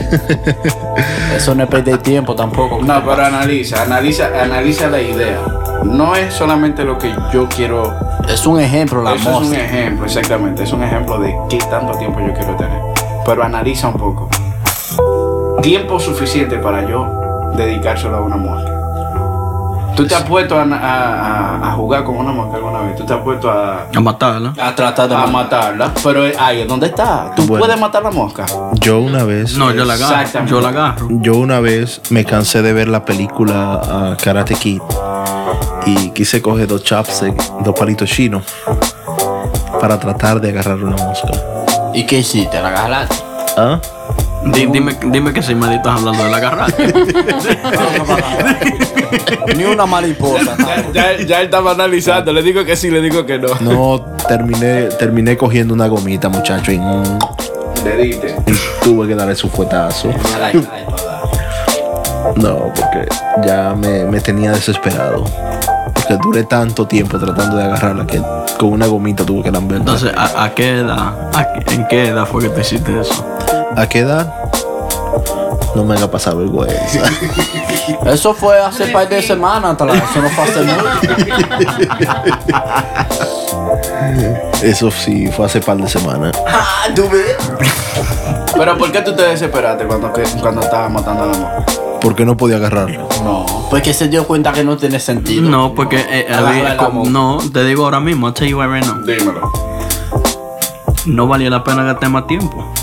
[1.35, 2.79] Eso no es perder tiempo tampoco.
[2.81, 5.39] No, pero analiza, analiza, analiza la idea.
[5.83, 7.95] No es solamente lo que yo quiero.
[8.27, 10.63] Es un ejemplo la Eso es un ejemplo, exactamente.
[10.63, 12.81] Es un ejemplo de qué tanto tiempo yo quiero tener.
[13.25, 14.29] Pero analiza un poco.
[15.61, 18.86] Tiempo suficiente para yo dedicárselo a una mosca.
[19.97, 22.95] ¿Tú te has puesto a, a- a- a jugar con una mosca alguna vez?
[22.95, 24.53] ¿Tú te has puesto a, A matarla.
[24.61, 25.91] A tratar de a matarla?
[26.03, 27.31] Pero ahí es donde está.
[27.35, 27.65] ¿Tú Bueno.
[27.65, 28.45] puedes matar la mosca?
[28.79, 30.15] Yo una vez, No, yo la agarro.
[30.21, 30.51] Exactamente.
[30.51, 31.07] Yo la agarro.
[31.09, 34.81] yo una vez me cansé de ver la película ah, Karate Kid
[35.85, 38.43] y quise coger dos chopsticks, dos palitos chinos
[39.81, 41.31] para tratar de agarrar una mosca.
[41.93, 42.61] ¿Y qué hiciste?
[42.61, 43.15] ¿La agarraste?
[43.57, 43.79] ¿Ah?
[44.53, 46.67] Di- dime, dime que si me estás hablando de la garra.
[49.55, 50.55] Ni una mariposa.
[50.93, 52.31] Ya, ya él estaba analizando.
[52.33, 53.47] Le digo que sí, le digo que no.
[53.61, 57.03] No, terminé, terminé cogiendo una gomita, muchacho, y, mm,
[57.85, 58.35] Le diste.
[58.45, 60.09] y tuve que darle su fuetazo.
[62.35, 63.07] No, porque
[63.45, 65.23] ya me, me tenía desesperado.
[65.93, 68.21] Porque duré tanto tiempo tratando de agarrarla que
[68.57, 69.77] Con una gomita tuve que lamber.
[69.77, 71.13] Entonces, ¿a, a qué edad?
[71.33, 73.25] a qué- ¿En qué edad fue que te hiciste eso?
[73.75, 74.33] ¿A qué edad?
[75.75, 77.01] No me haga pasar vergüenza.
[78.05, 80.01] Eso fue hace un par de semanas atrás.
[80.09, 80.85] Eso no fue hace mucho.
[84.63, 86.31] Eso sí, fue hace par de semanas.
[86.47, 87.37] Ah, tú ves.
[88.55, 91.65] Pero ¿por qué tú te desesperaste cuando, cuando estabas matando a la moca?
[92.01, 93.07] ¿Por qué no podía agarrarlo?
[93.23, 95.49] No, porque se dio cuenta que no tiene sentido.
[95.49, 97.03] No, porque eh, mano.
[97.05, 99.01] no, te digo ahora mismo, I'll tell you right now.
[99.01, 99.51] Dímelo.
[101.05, 102.73] No valía la pena gastar más tiempo.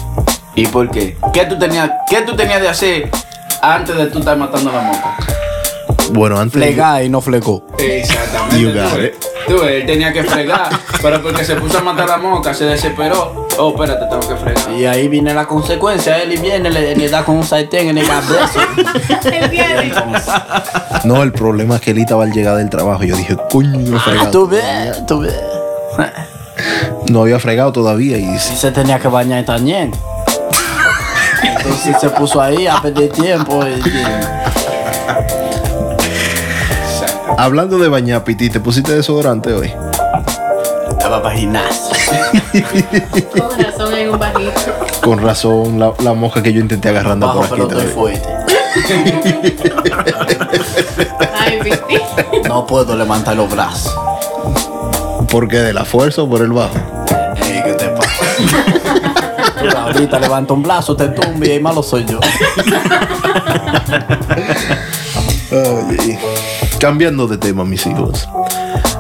[0.55, 1.17] ¿Y por qué?
[1.33, 3.11] ¿Qué tú tenías, qué tú tenías de hacer
[3.61, 5.17] antes de tú estar matando a la moca?
[6.13, 6.63] Bueno, antes.
[6.63, 7.67] Flegar y no flegó.
[7.79, 8.61] Exactamente.
[8.61, 8.93] You got
[9.49, 9.71] tú it.
[9.71, 10.69] Él tenía que fregar,
[11.03, 13.47] pero porque se puso a matar a la moca, se desesperó.
[13.59, 14.71] Oh, espérate, tengo que fregar.
[14.79, 16.23] Y ahí viene la consecuencia.
[16.23, 18.07] Él y viene, le, le da con un sartén en el
[19.51, 19.93] viernes.
[21.05, 23.03] No, el problema es que él estaba al llegar del trabajo.
[23.05, 24.31] Yo dije, coño, fregado.
[24.31, 25.35] Tú ves, tú ves.
[27.11, 29.91] No había fregado todavía y Y se tenía que bañar también.
[31.45, 33.61] Entonces se puso ahí a perder tiempo.
[33.67, 34.05] Y, y-
[37.37, 39.73] Hablando de bañar, Piti, ¿te pusiste desodorante hoy?
[41.11, 41.95] Va para gimnasio.
[43.37, 44.53] Con razón hay un bajito.
[45.03, 47.55] Con razón, la, la mosca que yo intenté agarrando Bajo, por aquí.
[47.69, 47.95] pero estoy también.
[47.95, 48.29] fuerte.
[51.39, 52.01] Ay, viste.
[52.49, 53.95] No puedo levantar los brazos.
[55.31, 55.59] ¿Por qué?
[55.59, 56.75] ¿De la fuerza o por el bajo?
[57.37, 58.11] Ey, ¿qué te pasa?
[59.69, 62.21] Ahorita levanto un brazo, te tumbe y ahí malo soy yo.
[66.79, 68.29] Cambiando de tema, mis hijos.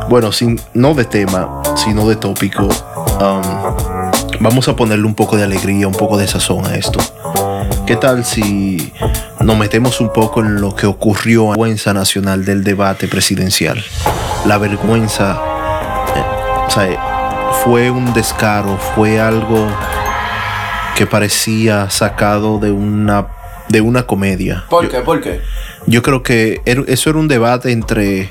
[0.08, 2.62] Bueno, sin, no de tema, sino de tópico.
[2.62, 3.42] um,
[4.40, 6.98] vamos a ponerle un poco de alegría, un poco de sazón a esto.
[7.86, 8.92] ¿Qué tal si
[9.40, 13.82] nos metemos un poco en lo que ocurrió en la vergüenza nacional del debate presidencial?
[14.46, 15.40] La vergüenza,
[16.14, 16.24] eh,
[16.66, 19.66] o sea, fue un descaro, fue algo
[20.96, 23.26] que parecía sacado de una,
[23.68, 24.64] de una comedia.
[24.68, 25.00] ¿Por qué?
[25.00, 25.40] ¿Por qué?
[25.86, 28.30] Yo creo que era- eso era un debate entre.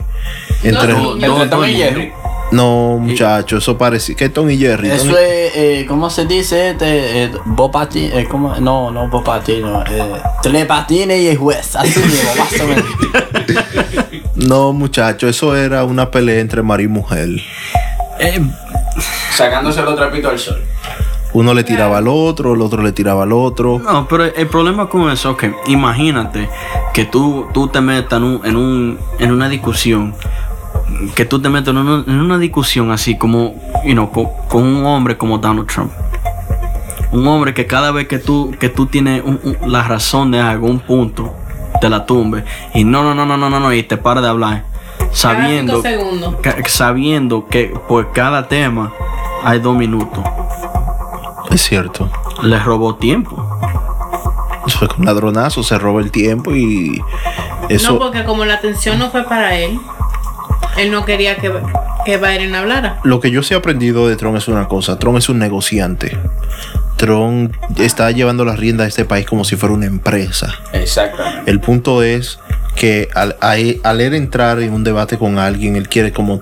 [0.63, 0.93] Entre.
[0.93, 2.11] No, Entre No, Tom no, y Jerry.
[2.51, 4.15] No, muchachos, eso parecía.
[4.15, 4.89] ¿Qué Tom y Jerry?
[4.89, 6.71] Tom Eso es, eh, ¿cómo se dice?
[6.71, 8.55] Este, eh, Bopati, eh, ¿cómo?
[8.57, 9.83] No, no Bopatino.
[9.85, 11.75] Eh, Telepatine y el juez.
[11.75, 12.85] Así mismo, más o menos.
[14.35, 17.29] No, muchachos, eso era una pelea entre marido y mujer.
[18.19, 18.41] Eh,
[19.35, 20.63] Sacándose los trapitos al sol.
[21.33, 23.79] Uno le tiraba al otro, el otro le tiraba al otro.
[23.79, 26.47] no, pero el problema con eso es que imagínate
[26.93, 30.13] que tú, tú te metas en, un, en, un, en una discusión,
[31.15, 34.63] que tú te metas en una, en una discusión así como, you know, con, con
[34.63, 35.91] un hombre como Donald Trump.
[37.11, 40.39] Un hombre que cada vez que tú, que tú tienes un- un- la razón de
[40.39, 41.33] algún punto,
[41.81, 42.43] te la tumbe.
[42.75, 44.63] Y no, no, no, no, no, no, no, y te para de hablar.
[45.11, 45.81] Sabiendo,
[46.41, 48.93] que- sabiendo que por cada tema
[49.43, 50.23] hay dos minutos.
[51.51, 52.09] Es cierto.
[52.41, 53.59] Le robó tiempo.
[54.65, 57.01] Eso fue con ladronazo, se roba el tiempo y.
[57.69, 57.93] Eso.
[57.93, 59.79] No, porque como la atención no fue para él,
[60.77, 61.51] él no quería que,
[62.05, 62.99] que Biden hablara.
[63.03, 64.97] Lo que yo sí he aprendido de Tron es una cosa.
[64.99, 66.17] Tron es un negociante.
[66.97, 70.53] Tron está llevando las riendas de este país como si fuera una empresa.
[70.71, 71.49] Exactamente.
[71.51, 72.39] El punto es
[72.75, 73.51] que al, a
[73.83, 76.41] al él entrar en un debate con alguien, él quiere como...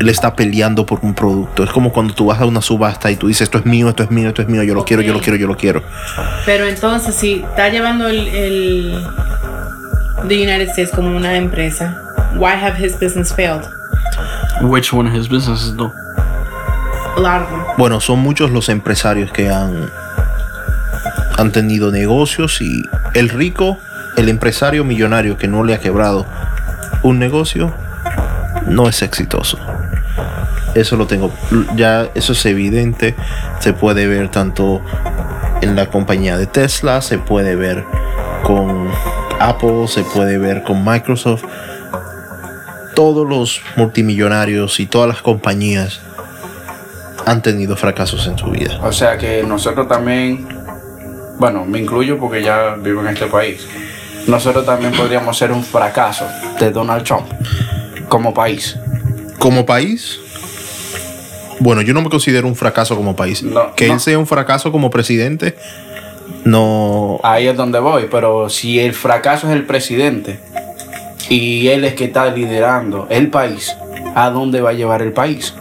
[0.00, 1.64] Él está peleando por un producto.
[1.64, 4.02] Es como cuando tú vas a una subasta y tú dices, esto es mío, esto
[4.02, 5.82] es mío, esto es mío, yo lo quiero, yo lo quiero, yo lo quiero.
[6.44, 9.06] Pero entonces, si está llevando el, el
[10.28, 11.96] the United States como una empresa,
[12.36, 13.64] why have his business failed?
[14.62, 15.92] Which one of his businesses though?
[17.16, 17.60] A lot of them.
[17.78, 19.90] Bueno, son muchos los empresarios que han,
[21.36, 22.82] han tenido negocios y
[23.14, 23.78] el rico,
[24.16, 26.26] el empresario millonario que no le ha quebrado
[27.02, 27.72] un negocio,
[28.66, 29.58] no es exitoso.
[30.76, 31.32] Eso lo tengo,
[31.74, 33.14] ya eso es evidente,
[33.60, 34.82] se puede ver tanto
[35.62, 37.82] en la compañía de Tesla, se puede ver
[38.42, 38.90] con
[39.40, 41.44] Apple, se puede ver con Microsoft.
[42.94, 46.02] Todos los multimillonarios y todas las compañías
[47.24, 48.78] han tenido fracasos en su vida.
[48.82, 50.46] O sea que nosotros también,
[51.38, 53.66] bueno, me incluyo porque ya vivo en este país.
[54.26, 56.26] Nosotros también podríamos ser un fracaso
[56.60, 57.26] de Donald Trump
[58.10, 58.76] como país.
[59.38, 60.20] Como país,
[61.60, 63.42] bueno, yo no me considero un fracaso como país.
[63.42, 63.94] No, que no.
[63.94, 65.56] él sea un fracaso como presidente,
[66.44, 67.18] no.
[67.22, 70.38] Ahí es donde voy, pero si el fracaso es el presidente
[71.28, 73.76] y él es que está liderando el país,
[74.14, 75.54] ¿a dónde va a llevar el país?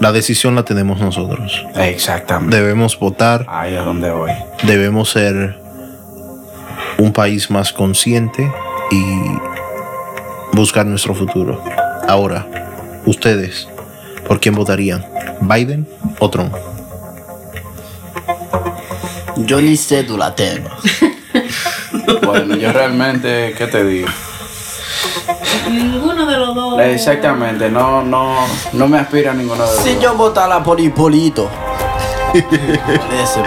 [0.00, 1.64] La decisión la tenemos nosotros.
[1.74, 2.56] Exactamente.
[2.56, 4.30] Debemos votar, Ahí es donde voy.
[4.64, 5.58] debemos ser
[6.98, 8.50] un país más consciente
[8.90, 9.04] y
[10.54, 11.62] buscar nuestro futuro.
[12.06, 12.46] Ahora,
[13.06, 13.68] ustedes,
[14.26, 15.04] ¿por quién votarían?
[15.40, 15.86] ¿Biden
[16.18, 16.54] o Trump?
[19.36, 20.70] Yo ni cédula tengo.
[22.22, 24.08] Bueno, yo realmente, ¿qué te digo?
[25.68, 26.80] Ninguno de los dos.
[26.80, 28.36] Exactamente, no, no,
[28.72, 30.02] no me aspira a ninguno de los Si dos.
[30.02, 31.48] yo votara por Hipólito.
[32.34, 33.40] Ese.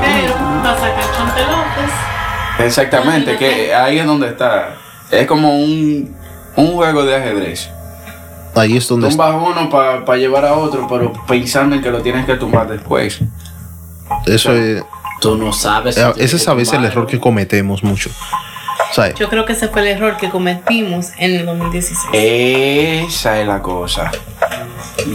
[0.00, 0.34] Pero
[0.64, 2.66] va a sacar Chonte López.
[2.66, 4.74] Exactamente, que ahí es donde está.
[5.10, 6.14] Es como un,
[6.56, 7.70] un juego de ajedrez.
[8.54, 9.30] Ahí es donde está.
[9.30, 13.20] Tumbas uno para llevar a otro, pero pensando en que lo tienes que tumbar después.
[14.26, 14.82] Eso es,
[15.20, 15.94] Tú no sabes.
[15.94, 18.10] si eh, ese es a veces el error que cometemos mucho.
[18.92, 19.14] ¿Sabes?
[19.14, 22.08] Yo creo que ese fue el error que cometimos en el 2016.
[22.12, 24.10] Esa es la cosa.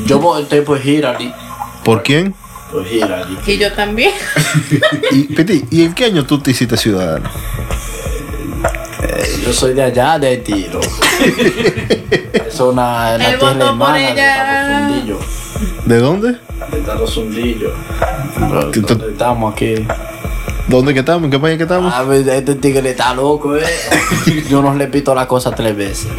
[0.06, 1.34] Yo voté por Hillary.
[1.84, 2.34] ¿Por quién?
[2.72, 3.38] Por Hillary.
[3.46, 4.12] Y yo también.
[5.12, 7.30] Y, Peti, ¿y en qué año tú te hiciste ciudadano?
[9.44, 10.80] Yo soy de allá, de Tiro.
[12.48, 15.20] es una, tierra hermana de Fundillo.
[15.86, 16.32] ¿De dónde?
[16.72, 17.72] De Taro Fundillo.
[18.72, 19.76] ¿Tú- tú- ¿Dónde estamos aquí?
[20.68, 21.26] ¿Dónde que estamos?
[21.26, 21.94] ¿En qué país que estamos?
[21.94, 23.64] A ver, este tigre está loco, eh.
[24.50, 26.08] Yo no repito la cosa tres veces.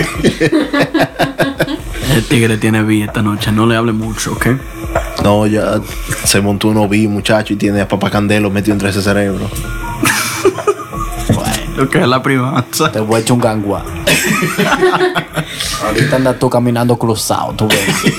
[2.14, 4.46] El tigre tiene vida esta noche, no le hable mucho, ¿ok?
[5.22, 5.80] No, ya
[6.24, 9.50] se montó un oví, muchacho, y tiene a Papá Candelo metido entre ese cerebro.
[11.76, 12.90] Lo que es la privanza.
[12.90, 13.84] te voy a echar un gangua.
[15.84, 18.14] Ahorita andas tú caminando cruzado, tú ves.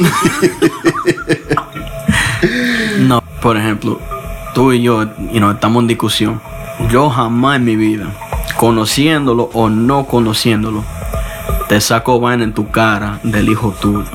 [3.00, 4.00] No, por ejemplo,
[4.54, 6.42] tú y yo, you know, estamos en discusión.
[6.90, 8.08] Yo jamás en mi vida,
[8.58, 10.84] conociéndolo o no conociéndolo,
[11.68, 14.06] te saco vaina en tu cara del hijo tuyo.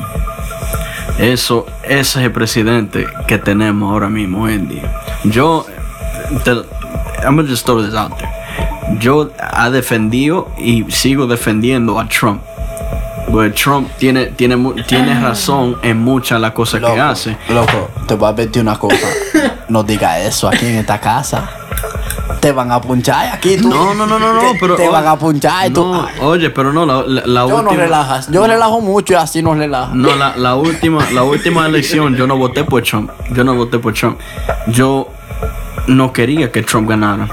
[1.19, 5.03] Eso, ese es el presidente que tenemos ahora mismo hoy en día.
[5.25, 5.67] Yo,
[6.45, 6.53] te,
[7.23, 8.32] I'm gonna just throw this out there.
[8.99, 12.41] Yo ha defendido y sigo defendiendo a Trump.
[13.31, 17.37] Porque Trump tiene, tiene, tiene razón en muchas de las cosas que hace.
[17.49, 18.97] Loco, te voy a advertir una cosa.
[19.69, 21.49] No digas eso aquí en esta casa.
[22.41, 23.71] Te van a punchar aquí tú.
[23.71, 24.75] No, no, no, no, no, Te- pero.
[24.77, 25.83] Te van a punchar y tú.
[25.83, 27.83] No, oye, pero no, la, la, la yo no última.
[27.85, 28.29] relajas.
[28.31, 29.95] Yo relajo mucho y así no relajo.
[29.95, 33.11] No, la, la última, la última elección yo no voté por Trump.
[33.33, 34.19] Yo no voté por Trump.
[34.67, 35.09] Yo
[35.87, 37.29] no quería que Trump ganara,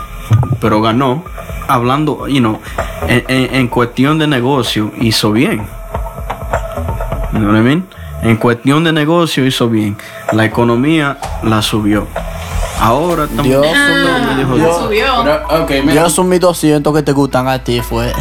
[0.59, 1.23] pero ganó.
[1.67, 2.59] Hablando, you know,
[3.07, 5.67] en, en- en cuestión de negocio hizo bien.
[7.33, 7.85] You know what I mean?
[8.23, 9.95] En cuestión de negocio hizo bien.
[10.33, 12.07] La economía la subió.
[12.81, 13.45] Ahora estamos.
[13.45, 14.77] Dios, Ah, dijo- Dios.
[14.77, 15.05] subió.
[15.23, 18.11] Pero, ok, mira, Yo son mis 200 que te gustan a ti, fue.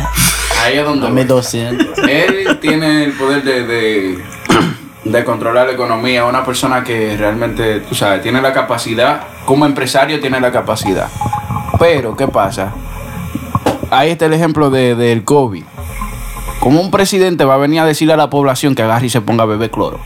[0.65, 1.19] ahí es donde A voy.
[1.21, 1.99] mis 200.
[2.07, 4.25] Él tiene el poder de, de,
[5.05, 6.25] de controlar la economía.
[6.27, 11.09] Una persona que realmente, tú sabes, tiene la capacidad, como empresario tiene la capacidad.
[11.79, 12.73] Pero, ¿qué pasa?
[13.91, 15.65] Ahí está el ejemplo de, del COVID.
[16.61, 19.21] ¿Cómo un presidente va a venir a decirle a la población que agarre y se
[19.21, 20.01] ponga a beber cloro?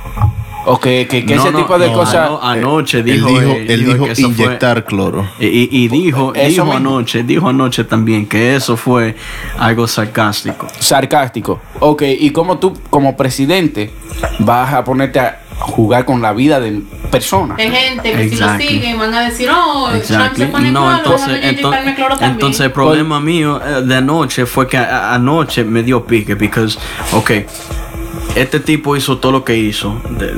[0.64, 2.26] O que, que, que No, ese no, tipo de no, cosas...
[2.28, 5.26] ano- anoche Él dijo, dijo, eh, él dijo que eso fue- inyectar cloro.
[5.40, 6.76] Y, y- y dijo, Eso dijo mismo.
[6.76, 9.16] anoche, dijo anoche también que eso fue
[9.58, 10.68] algo sarcástico.
[10.78, 11.58] sarcástico.
[11.80, 13.90] Ok, ¿y cómo tú, como presidente,
[14.38, 17.58] vas a ponerte a jugar con la vida de personas?
[17.58, 18.66] Hay gente que Exactly.
[18.68, 20.44] si lo siguen van a decir, oh, Trump Exactly.
[20.46, 22.32] se pone No, cloro, entonces, entonces, cloro también.
[22.32, 26.78] entonces el problema mío eh, de anoche fue que anoche me dio pique because,
[27.12, 27.46] okay,
[28.34, 30.32] este tipo hizo todo lo que hizo, the,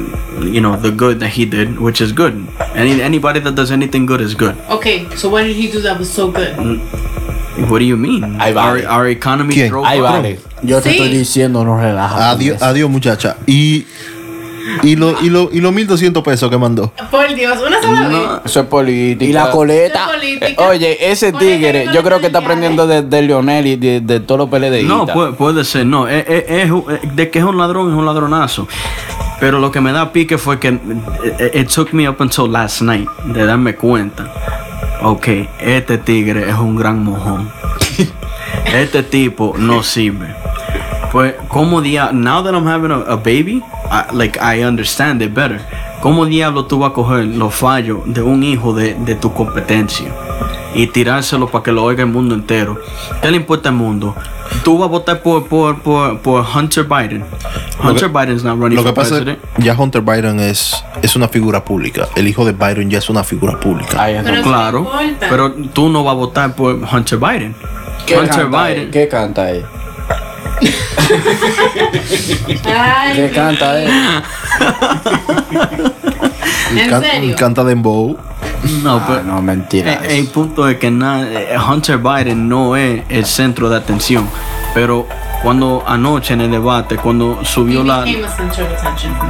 [0.52, 2.32] you know, the good that he did, which is good.
[2.74, 4.54] Any, anybody that does anything good is good.
[4.68, 6.80] Okay, so what did he do that was so good?
[7.70, 8.36] What do you mean?
[8.40, 8.84] Ahí vale.
[8.84, 9.72] Our, our economy ¿Quién?
[9.84, 10.40] Ahí vale.
[10.62, 10.96] Yo te Sí.
[10.96, 12.20] estoy diciendo, no relajas.
[12.20, 13.36] Adiós, adiós muchacha.
[13.46, 13.86] Y,
[14.82, 16.92] y, lo, y, lo, y los 1200 pesos que mandó.
[17.10, 18.10] Por Dios, una sola vez.
[18.10, 19.24] No, Eso es política.
[19.24, 20.08] Y la coleta.
[20.22, 20.42] Es.
[20.52, 24.20] Eh, Oye, ese tigre, yo creo que está aprendiendo de, de Lionel y de, de
[24.20, 24.84] todos los PLDistas.
[24.84, 26.08] No, puede, puede ser, no.
[26.08, 28.66] Es, es- es un- de que es un ladrón, es un ladronazo.
[29.40, 32.80] Pero lo que me da pique fue que it, it took me up until last
[32.82, 34.32] night de darme cuenta.
[35.02, 35.26] Ok,
[35.60, 37.50] este tigre es un gran mojón.
[38.74, 40.34] este tipo no sirve.
[41.14, 42.12] Pues, ¿cómo diablo?
[42.18, 45.60] Now that I'm having a, a baby, I, like I understand it better.
[46.02, 50.08] ¿Cómo diablo tú vas a coger los fallos de un hijo de, de tu competencia
[50.74, 52.80] y tirárselo para que lo oiga el mundo entero?
[53.22, 54.16] ¿Qué le importa el mundo?
[54.64, 57.24] Tú vas a votar por, por, por, por Hunter Biden.
[57.80, 59.38] Hunter Biden's not running Lo que for pasa es president.
[59.56, 62.08] que ya Hunter Biden es, es una figura pública.
[62.16, 64.02] El hijo de Biden ya es una figura pública.
[64.02, 64.90] Ahí es Pero Claro,
[65.30, 67.54] pero tú no vas a votar por Hunter Biden.
[68.04, 68.82] ¿Qué Hunter canta Biden.
[68.82, 68.90] él?
[68.90, 69.64] ¿Qué canta él?
[72.64, 73.90] Ay, ¿Qué canta él?
[76.76, 77.36] ¿En Can- serio?
[77.38, 78.16] Canta Dembow.
[78.82, 79.92] No, Ah, pero no, mentira.
[80.04, 84.26] Eh, El, punto es que na- eh, Hunter Biden no es el centro de atención,
[84.72, 85.06] pero
[85.42, 88.04] cuando anoche en el debate, cuando subió la...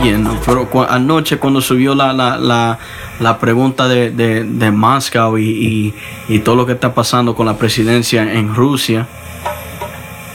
[0.00, 2.78] Bien, no, pero cu- anoche cuando subió la, la, la,
[3.18, 5.42] la pregunta de, de, de Moscow y,
[6.28, 9.08] y, y todo lo que está pasando con la presidencia en Rusia,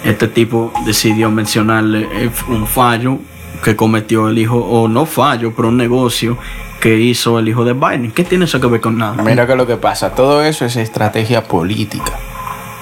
[0.04, 3.20] este tipo decidió mencionarle eh, un fallo
[3.64, 6.38] que cometió el hijo, o no fallo, pero un negocio
[6.80, 8.12] que hizo el hijo de Biden.
[8.12, 9.22] ¿Qué tiene eso que ver con nada?
[9.22, 12.18] Mira que lo que pasa, todo eso es estrategia política.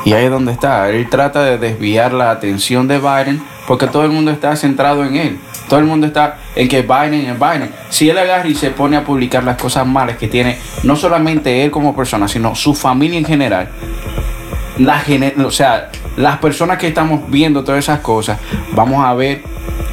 [0.06, 0.90] Y ahí es donde está.
[0.90, 5.16] Él trata de desviar la atención de Biden porque todo el mundo está centrado en
[5.16, 5.40] él.
[5.68, 7.72] Todo el mundo está en que Biden es Biden.
[7.90, 11.66] Si él agarra y se pone a publicar las cosas malas que tiene, no solamente
[11.66, 13.68] él como persona, sino su familia en general,
[14.78, 15.04] la
[15.44, 18.38] o sea, las personas que estamos viendo todas esas cosas,
[18.74, 19.44] vamos a ver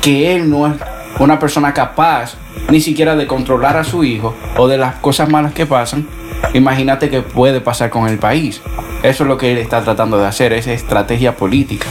[0.02, 0.72] que él no es
[1.18, 2.34] una persona capaz
[2.70, 6.06] ni siquiera de controlar a su hijo o de las cosas malas que pasan.
[6.54, 8.60] Imagínate que puede pasar con el país.
[9.02, 11.86] Eso es lo que él está tratando de hacer, es estrategia política.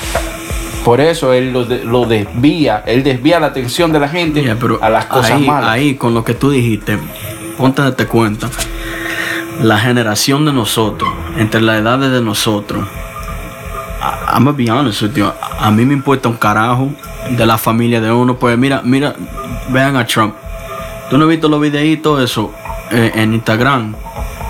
[0.83, 4.79] Por eso él lo, de- lo desvía, él desvía la atención de la gente pero
[4.83, 5.69] a las cosas ahí, malas.
[5.69, 6.97] ahí, con lo que tú dijiste,
[7.57, 8.49] ponte a darte cuenta.
[9.61, 12.85] La generación de nosotros, entre las edades de nosotros,
[14.03, 16.89] I- I'm gonna be honest with you, a mí me importa un carajo
[17.29, 18.35] de la familia de uno.
[18.35, 19.15] Pues mira, mira,
[19.69, 20.33] vean a Trump.
[21.09, 22.51] ¿Tú no has visto los videitos eso
[22.91, 23.95] eh, en Instagram?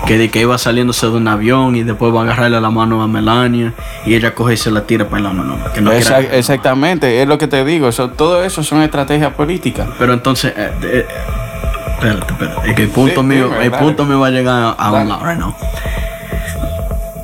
[0.06, 3.02] Que de que iba saliéndose de un avión y después va a agarrarle la mano
[3.02, 3.72] a Melania
[4.04, 5.34] y ella coge y se la tira para el lado.
[5.36, 7.88] No, no, que no Exac- quiera- exactamente, es lo que te digo.
[7.88, 9.88] Eso, todo eso son estrategias políticas.
[9.98, 11.06] Pero entonces, eh, eh,
[11.94, 12.70] espérate, espérate.
[12.70, 13.82] Es que el punto Sí, mío, dime, el dale.
[13.82, 15.54] punto mío va a llegar a un lado right now.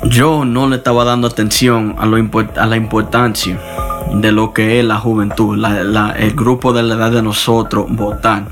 [0.03, 3.59] Yo no le estaba dando atención a, lo la importancia
[4.13, 5.63] de lo que es la juventud,
[6.17, 8.45] el grupo de la edad de nosotros votar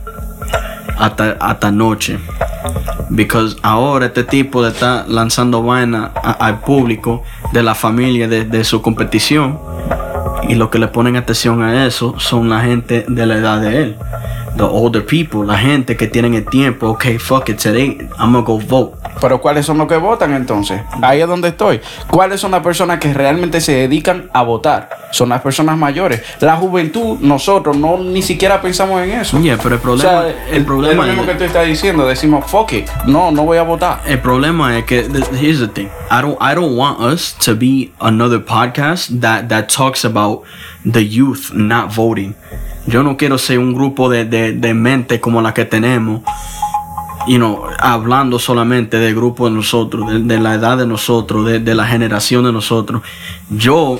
[0.97, 2.19] hasta, hasta noche.
[3.09, 8.81] Because ahora este tipo le está lanzando vaina al público de la familia de su
[8.81, 9.59] competición.
[10.47, 13.83] Y lo que le ponen atención a eso son la gente de la edad de
[13.83, 13.97] él.
[14.59, 16.89] The older people, la gente que tienen el tiempo.
[16.89, 18.97] Ok, fuck it, today I'm gonna go vote.
[19.21, 20.81] Pero ¿cuáles son los que votan entonces?
[21.01, 21.79] Ahí es donde estoy.
[22.09, 24.89] ¿Cuáles son las personas que realmente se dedican a votar?
[25.11, 26.21] Son las personas mayores.
[26.41, 29.39] La juventud, nosotros no ni siquiera pensamos en eso.
[29.39, 31.65] Yeah, pero el O problema, sea, el es problema lo mismo que es, tú estás
[31.65, 32.05] diciendo.
[32.05, 32.89] Decimos, fuck it.
[33.05, 34.01] No, no voy a votar.
[34.05, 35.07] el problema es que
[35.39, 35.87] here's the thing.
[36.11, 40.41] I don't I don't want us to be another podcast that that talks about
[40.83, 42.35] the youth not voting.
[42.87, 46.21] Yo no quiero ser un grupo de, de, de mente como la que tenemos.
[47.27, 51.59] You know, hablando solamente del grupo de nosotros, de, de la edad de nosotros, de,
[51.59, 53.01] de la generación de nosotros.
[53.49, 53.99] Yo,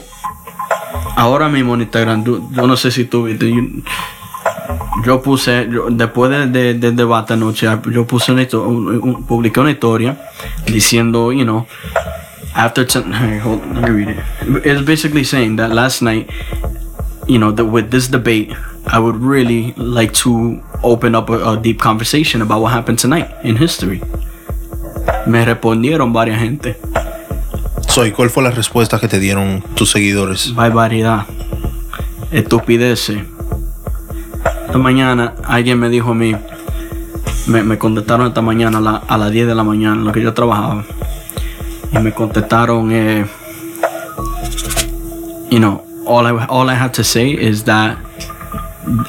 [1.15, 3.27] ahora mismo en Instagram, yo no sé si tú
[5.05, 9.71] yo- puse, después de- de- del debate anoche, yo puse una un- un- publiqué una
[9.71, 10.17] historia
[10.65, 11.67] diciendo, you know,
[12.55, 14.65] after ten, hey, hold, let me read it.
[14.65, 16.27] It's basically saying that last night,
[17.27, 18.55] you know, that with this debate,
[18.91, 23.27] I would really like to open up a, a deep conversation about what happened tonight
[23.43, 24.01] in history.
[25.27, 26.75] Me respondieron varias gente.
[27.87, 30.53] Soy, ¿cuál fue la respuesta que te dieron tus seguidores?
[30.55, 31.25] barbaridad,
[32.31, 33.23] estupideces.
[34.65, 36.35] Esta mañana alguien me dijo a mí,
[37.47, 40.11] me, me contestaron esta mañana a, la- a las 10 de la mañana, en lo
[40.11, 40.83] que yo trabajaba.
[41.91, 43.25] Y me contestaron, eh,
[45.49, 47.97] you know, all I, all I have to say is that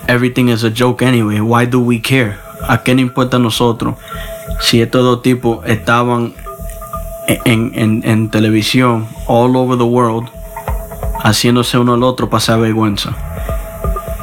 [0.09, 1.41] everything is a joke anyway.
[1.41, 2.37] Why do we care?
[2.69, 3.95] ¿A qué nos importa a nosotros?
[4.61, 6.35] Si estos dos tipos estaban
[7.27, 10.29] en, en, en televisión all over the world
[11.23, 13.13] haciéndose uno al otro pasar vergüenza.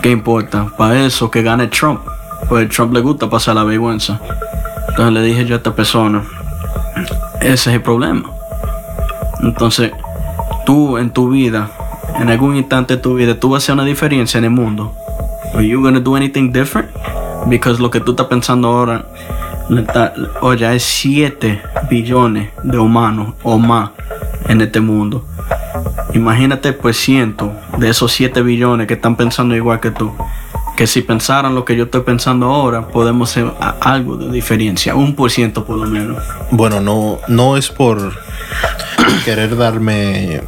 [0.02, 0.68] ¿Qué importa?
[0.78, 2.02] Para eso que gane Trump.
[2.50, 4.20] Pues Trump le gusta pasar la vergüenza.
[4.90, 6.24] Entonces le dije yo a esta persona,
[7.42, 8.30] ese es el problema.
[9.42, 9.92] Entonces,
[10.66, 11.70] tú en tu vida,
[12.20, 14.96] en algún instante de tu vida, tú vas a hacer una diferencia en el mundo.
[15.54, 16.90] Are you gonna do anything different?
[17.48, 19.06] Because lo que tú estás pensando ahora,
[20.42, 23.92] oye, hay 7 billones de humanos o más
[24.48, 25.26] en este mundo.
[26.14, 30.14] Imagínate por ciento de esos 7 billones que están pensando igual que tú.
[30.76, 35.16] Que si pensaran lo que yo estoy pensando ahora, podemos hacer algo de diferencia, un
[35.16, 36.22] por ciento por lo menos.
[36.52, 38.14] Bueno, no, no es por
[39.26, 40.42] querer darme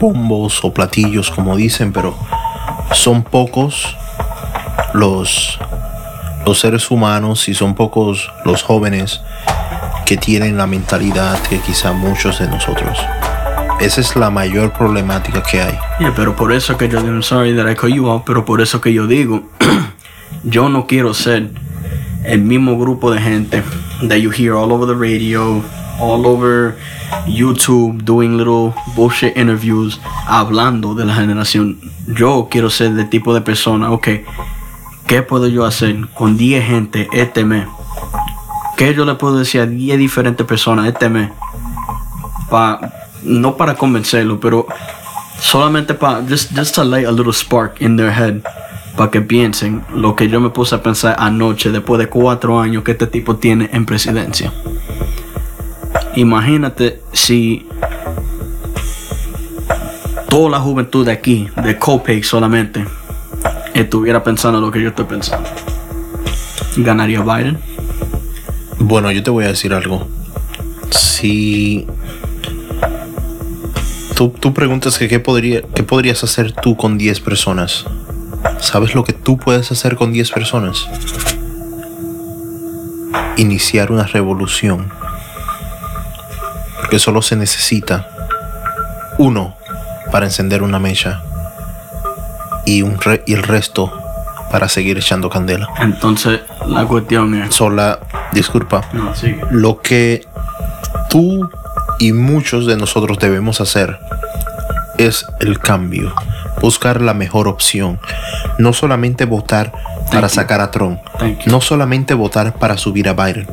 [0.00, 2.16] bombos o platillos, como dicen, pero
[2.92, 3.96] son pocos
[4.94, 5.58] los,
[6.46, 9.20] los seres humanos y son pocos los jóvenes
[10.06, 12.98] que tienen la mentalidad que quizá muchos de nosotros.
[13.80, 15.78] Esa es la mayor problemática que hay.
[16.14, 18.80] Pero por eso que yo digo, sorry that I call you out, pero por eso
[18.80, 19.42] que yo digo,
[20.44, 21.50] yo no quiero ser
[22.24, 23.62] el mismo grupo de gente
[24.08, 25.62] that you hear all over the radio,
[26.00, 26.76] all over
[27.26, 31.78] YouTube doing little bullshit interviews hablando de la generación.
[32.06, 34.08] Yo quiero ser del tipo de persona, ok,
[35.12, 37.66] ¿qué puedo yo hacer con 10 gente este mes?
[38.78, 41.30] ¿Qué yo le puedo decir a 10 diferentes personas este mes?
[42.48, 42.80] Pa,
[43.22, 44.66] no para convencerlo, pero
[45.38, 48.40] solamente para just, just to light a little spark in their head
[48.96, 52.82] para que piensen lo que yo me puse a pensar anoche después de cuatro años
[52.82, 54.50] que este tipo tiene en presidencia.
[56.16, 57.68] Imagínate si
[60.30, 62.86] toda la juventud de aquí, de Copay solamente,
[63.82, 65.48] estuviera pensando lo que yo estoy pensando.
[66.76, 67.58] ¿Ganaría Biden?
[68.78, 70.08] Bueno, yo te voy a decir algo.
[70.90, 71.86] Si
[74.16, 77.84] tú, tú preguntas que qué, podría, qué podrías hacer tú con 10 personas,
[78.58, 80.86] ¿sabes lo que tú puedes hacer con 10 personas?
[83.36, 84.88] Iniciar una revolución.
[86.80, 88.08] Porque solo se necesita
[89.18, 89.54] uno
[90.10, 91.22] para encender una mecha
[92.64, 93.92] y, un re- y el resto
[94.50, 95.68] para seguir echando candela.
[95.80, 97.54] Entonces, la cuestión es.
[97.54, 97.98] Sola,
[98.32, 99.40] disculpa, No, sigue.
[99.50, 100.26] lo que
[101.08, 101.48] tú
[101.98, 103.98] y muchos de nosotros debemos hacer
[104.98, 106.12] es el cambio,
[106.60, 107.98] buscar la mejor opción,
[108.58, 109.72] no solamente votar
[110.10, 110.34] para you.
[110.34, 111.00] sacar a Trump,
[111.46, 113.46] no solamente votar para subir a Biden,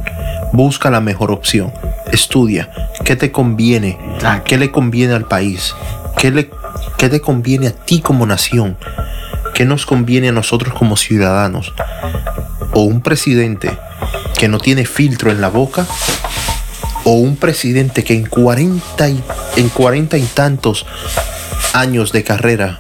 [0.52, 1.72] busca la mejor opción,
[2.12, 2.70] estudia.
[3.06, 3.98] Qué te conviene,
[4.46, 5.74] qué le conviene al país,
[6.18, 6.50] qué le,
[6.98, 8.78] qué te conviene a ti como nación,
[9.54, 11.74] qué nos conviene a nosotros como ciudadanos,
[12.74, 13.78] o un presidente
[14.38, 15.86] que no tiene filtro en la boca,
[17.04, 19.24] o un presidente que en 40 y,
[19.58, 20.86] en 40 y tantos
[21.74, 22.80] años de carrera,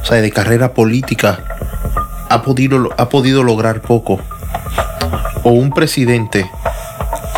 [0.00, 1.40] o sea, de carrera política,
[2.28, 4.20] ha podido, ha podido lograr poco.
[5.42, 6.50] O un presidente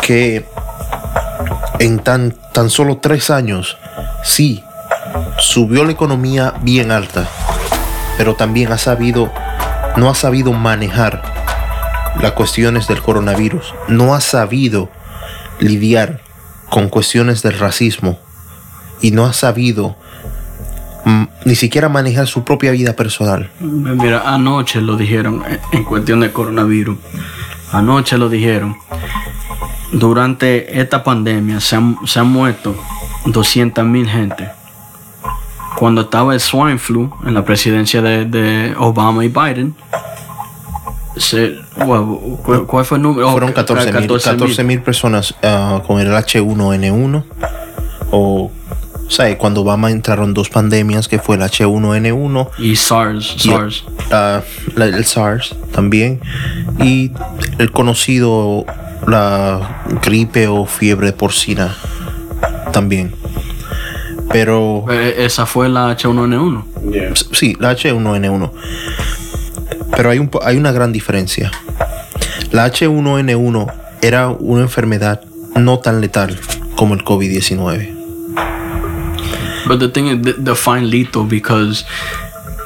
[0.01, 0.45] que
[1.79, 3.77] en tan, tan solo tres años,
[4.23, 4.63] sí,
[5.39, 7.27] subió la economía bien alta,
[8.17, 9.31] pero también ha sabido,
[9.97, 11.21] no ha sabido manejar
[12.21, 14.89] las cuestiones del coronavirus, no ha sabido
[15.59, 16.21] lidiar
[16.69, 18.17] con cuestiones del racismo
[19.01, 19.95] y no ha sabido
[21.05, 23.49] mm, ni siquiera manejar su propia vida personal.
[23.59, 26.97] Mira, anoche lo dijeron en- en cuestión de coronavirus.
[27.71, 28.75] Anoche lo dijeron.
[29.91, 32.75] Durante esta pandemia se han, se han muerto
[33.25, 34.49] 200 mil gente.
[35.83, 39.75] Cuando estaba el swine flu en la presidencia de, de Obama y Biden,
[41.17, 43.27] se, ¿cuál, cuál fue el número?
[43.27, 44.65] Oh, Fueron ca- 14 mil 14,000.
[44.65, 47.23] mil personas ah, con el H1N1
[48.11, 48.49] o,
[49.09, 53.83] sea, cuando Obama entraron dos pandemias que fue el H1N1 y SARS, y SARS.
[54.09, 56.21] la- el SARS también
[56.79, 57.11] y
[57.57, 58.63] el conocido
[59.05, 61.75] la gripe o fiebre porcina
[62.71, 63.13] también
[64.33, 66.63] pero Eh, Esa fue la H1N1.
[67.31, 68.51] sí la H1N1
[69.95, 71.51] pero hay, un, po- hay una gran diferencia.
[72.51, 73.71] La H1N1
[74.01, 75.21] era una enfermedad
[75.55, 76.37] no tan letal
[76.75, 77.93] como el COVID-19
[79.67, 81.85] But the thing is, de- define lethal because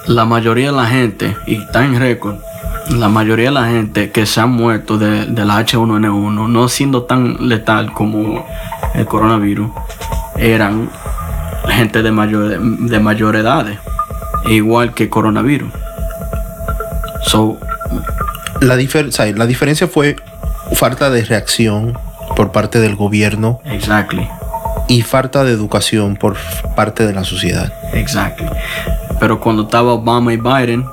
[0.08, 2.38] la mayoría de la gente, y está en récord,
[2.92, 7.04] la mayoría de la gente que se han muerto de, de la H1N1, no siendo
[7.04, 8.46] tan letal como
[8.96, 9.70] el coronavirus,
[10.38, 10.90] eran
[11.70, 13.66] gente de mayor, de mayor edad,
[14.50, 15.72] igual que coronavirus.
[17.26, 17.58] So,
[18.62, 20.16] la, difer- la diferencia fue
[20.74, 21.98] falta de reacción
[22.36, 24.28] por parte del gobierno exactly.
[24.88, 26.38] y falta de educación por
[26.76, 27.74] parte de la sociedad.
[27.94, 28.48] Exactly.
[29.20, 30.86] Pero cuando estaba Obama y Biden,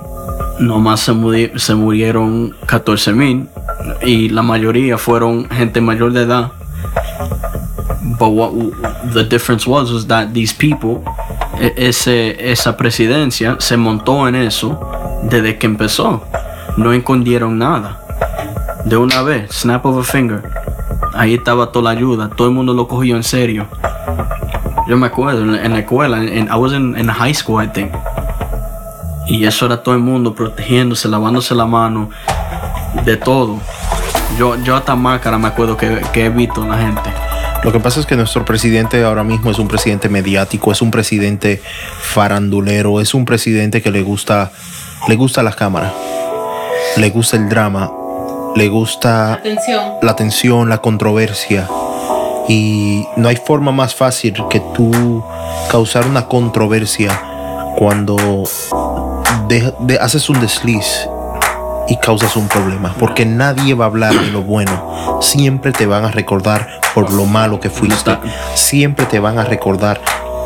[0.59, 3.49] nomás se, muri- se murieron 14 mil
[4.03, 6.53] y la mayoría fueron gente mayor de edad.
[8.19, 8.53] But what
[9.13, 11.03] the difference was was that these people,
[11.61, 14.79] e- ese, esa presidencia se montó en eso
[15.25, 16.23] desde que empezó.
[16.77, 17.99] No escondieron nada.
[18.85, 20.43] De una vez, snap of a finger.
[21.15, 23.67] Ahí estaba toda la ayuda, todo el mundo lo cogió en serio.
[24.89, 27.91] Yo me acuerdo en, la- escuela, I was in, in high school, I think.
[29.27, 32.11] Y eso era todo el mundo protegiéndose, lavándose la mano,
[33.05, 33.59] de todo.
[34.39, 37.11] Yo, yo hasta máscara me acuerdo que, que he visto en la gente.
[37.65, 40.91] Lo que pasa es que nuestro presidente ahora mismo es un presidente mediático, es un
[40.91, 41.63] presidente
[41.99, 44.51] farandulero, es un presidente que le gusta,
[45.09, 45.93] le gusta las cámaras,
[46.99, 47.91] le gusta el drama,
[48.55, 49.95] le gusta Atención.
[50.03, 51.67] la tensión, la controversia.
[52.49, 55.25] Y no hay forma más fácil que tú
[55.71, 57.19] causar una controversia
[57.79, 58.17] cuando
[59.49, 61.09] de- de- haces un desliz
[61.89, 65.19] y causas un problema, porque nadie va a hablar de lo bueno.
[65.21, 68.17] Siempre te van a recordar por lo malo que fuiste.
[68.55, 70.01] Siempre te van a recordar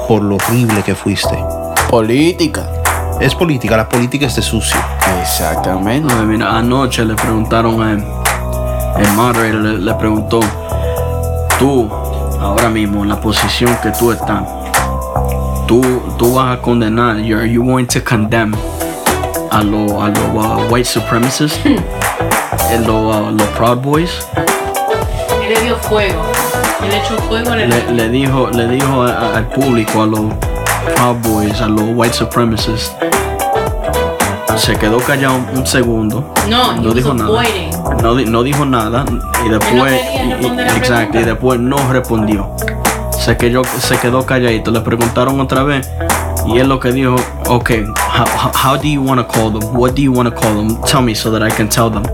[0.06, 1.38] por lo horrible que fuiste.
[1.90, 2.66] Política.
[3.20, 4.78] Es política, la política es de sucio.
[5.20, 6.14] Exactamente.
[6.24, 7.92] Mira, anoche le preguntaron a
[8.98, 10.40] el moderator le, le preguntó,
[11.58, 11.88] tú,
[12.40, 14.42] ahora mismo, en la posición que tú estás,
[15.66, 15.80] tú,
[16.18, 18.54] tú vas a condenar, you're, you going to condemn
[19.50, 24.10] a los a lo, uh, white supremacists, a los uh, los Proud Boys.
[25.42, 26.22] Él le dio fuego.
[26.84, 27.70] Él echó fuego en el.
[27.70, 30.20] Le, le dijo, le dijo a- a- al público, a los
[30.96, 32.92] Proud Boys, a los white supremacists.
[34.56, 36.34] Se quedó callado un, un segundo.
[36.48, 37.30] No, no dijo nada.
[38.02, 39.04] No, no dijo nada
[39.44, 40.00] y después
[40.56, 42.50] la exacto y después no respondió.
[43.18, 44.70] Se quedó, se quedó calladito.
[44.72, 45.88] Le preguntaron otra vez
[46.48, 47.16] y él lo que dijo,
[47.48, 49.76] okay, how, how, how do you want to call them?
[49.76, 50.80] What do you want to call them?
[50.82, 52.04] Tell me so that I can tell them.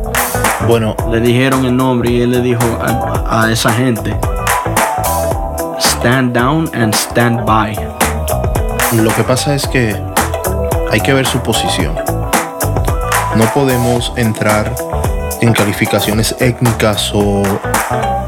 [0.67, 4.17] Bueno, Le dijeron el nombre y él le dijo a, a esa gente,
[5.79, 7.75] stand down and stand by.
[8.93, 9.97] lo que pasa es que
[10.91, 11.95] hay que ver su posición.
[13.37, 14.75] No podemos entrar
[15.41, 17.43] en calificaciones étnicas o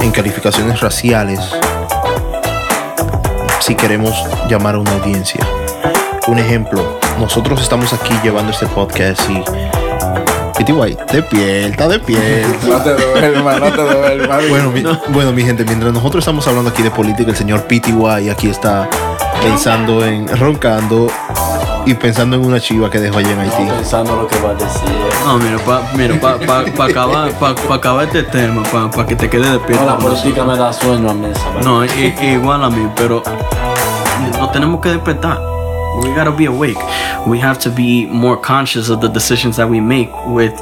[0.01, 1.41] en calificaciones raciales
[3.61, 4.15] si queremos
[4.49, 5.41] llamar a una audiencia.
[6.27, 9.43] Un ejemplo, nosotros estamos aquí llevando este podcast y
[10.59, 12.67] Pity White, despierta, despierta.
[12.67, 14.49] No te duermas, no te duermas.
[14.49, 18.29] Bueno mi, bueno, mi gente, mientras nosotros estamos hablando aquí de política, el señor PTY
[18.31, 18.89] aquí está
[19.41, 21.07] pensando en, roncando
[21.85, 23.63] y pensando en una chiva que dejó allá en Haití.
[23.77, 24.83] Pensando lo que va a decir.
[25.25, 29.15] No, mira, para mira, pa, pa- pa acabar, pa- pa acabar este tema, para que
[29.15, 29.85] te quede despierto.
[29.85, 31.29] No, la política me da sueño a mí.
[31.63, 33.23] No, igual a mí, pero
[34.41, 35.39] nos tenemos que despertar.
[36.03, 36.79] We gotta be awake.
[37.27, 40.53] We have to be more conscious of the decisions that we make with,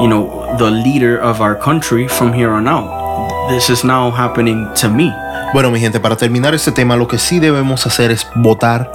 [0.00, 3.48] you know, the leader of our country from here on out.
[3.48, 5.12] This is now happening to me.
[5.52, 8.90] Bueno, mi gente, para terminar este tema, lo que sí debemos hacer es votar,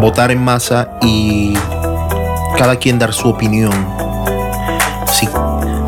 [0.00, 1.54] votar en masa y
[2.58, 3.72] cada quien dar su opinión.
[5.12, 5.28] Sí,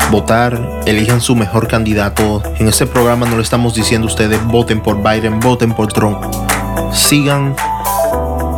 [0.09, 2.41] votar, elijan su mejor candidato.
[2.57, 6.23] En este programa no le estamos diciendo a ustedes voten por Biden, voten por Trump.
[6.91, 7.55] Sigan,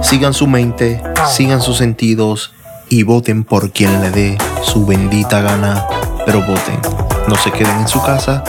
[0.04, 2.51] sigan su mente, sigan sus sentidos
[2.89, 5.88] y voten por quien le dé su bendita gana.
[6.26, 6.80] Pero voten,
[7.28, 8.43] no se queden en su casa,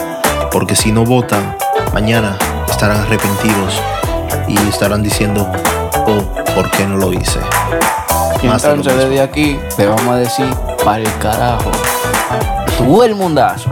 [0.51, 1.57] porque si no votan,
[1.93, 2.37] mañana
[2.69, 3.81] estarán arrepentidos
[4.47, 5.49] y estarán diciendo,
[6.05, 7.39] oh, ¿por qué no lo hice?
[8.43, 10.47] Y entonces desde aquí le vamos a decir
[10.83, 11.71] para el carajo.
[12.77, 13.71] Tú el mundazo.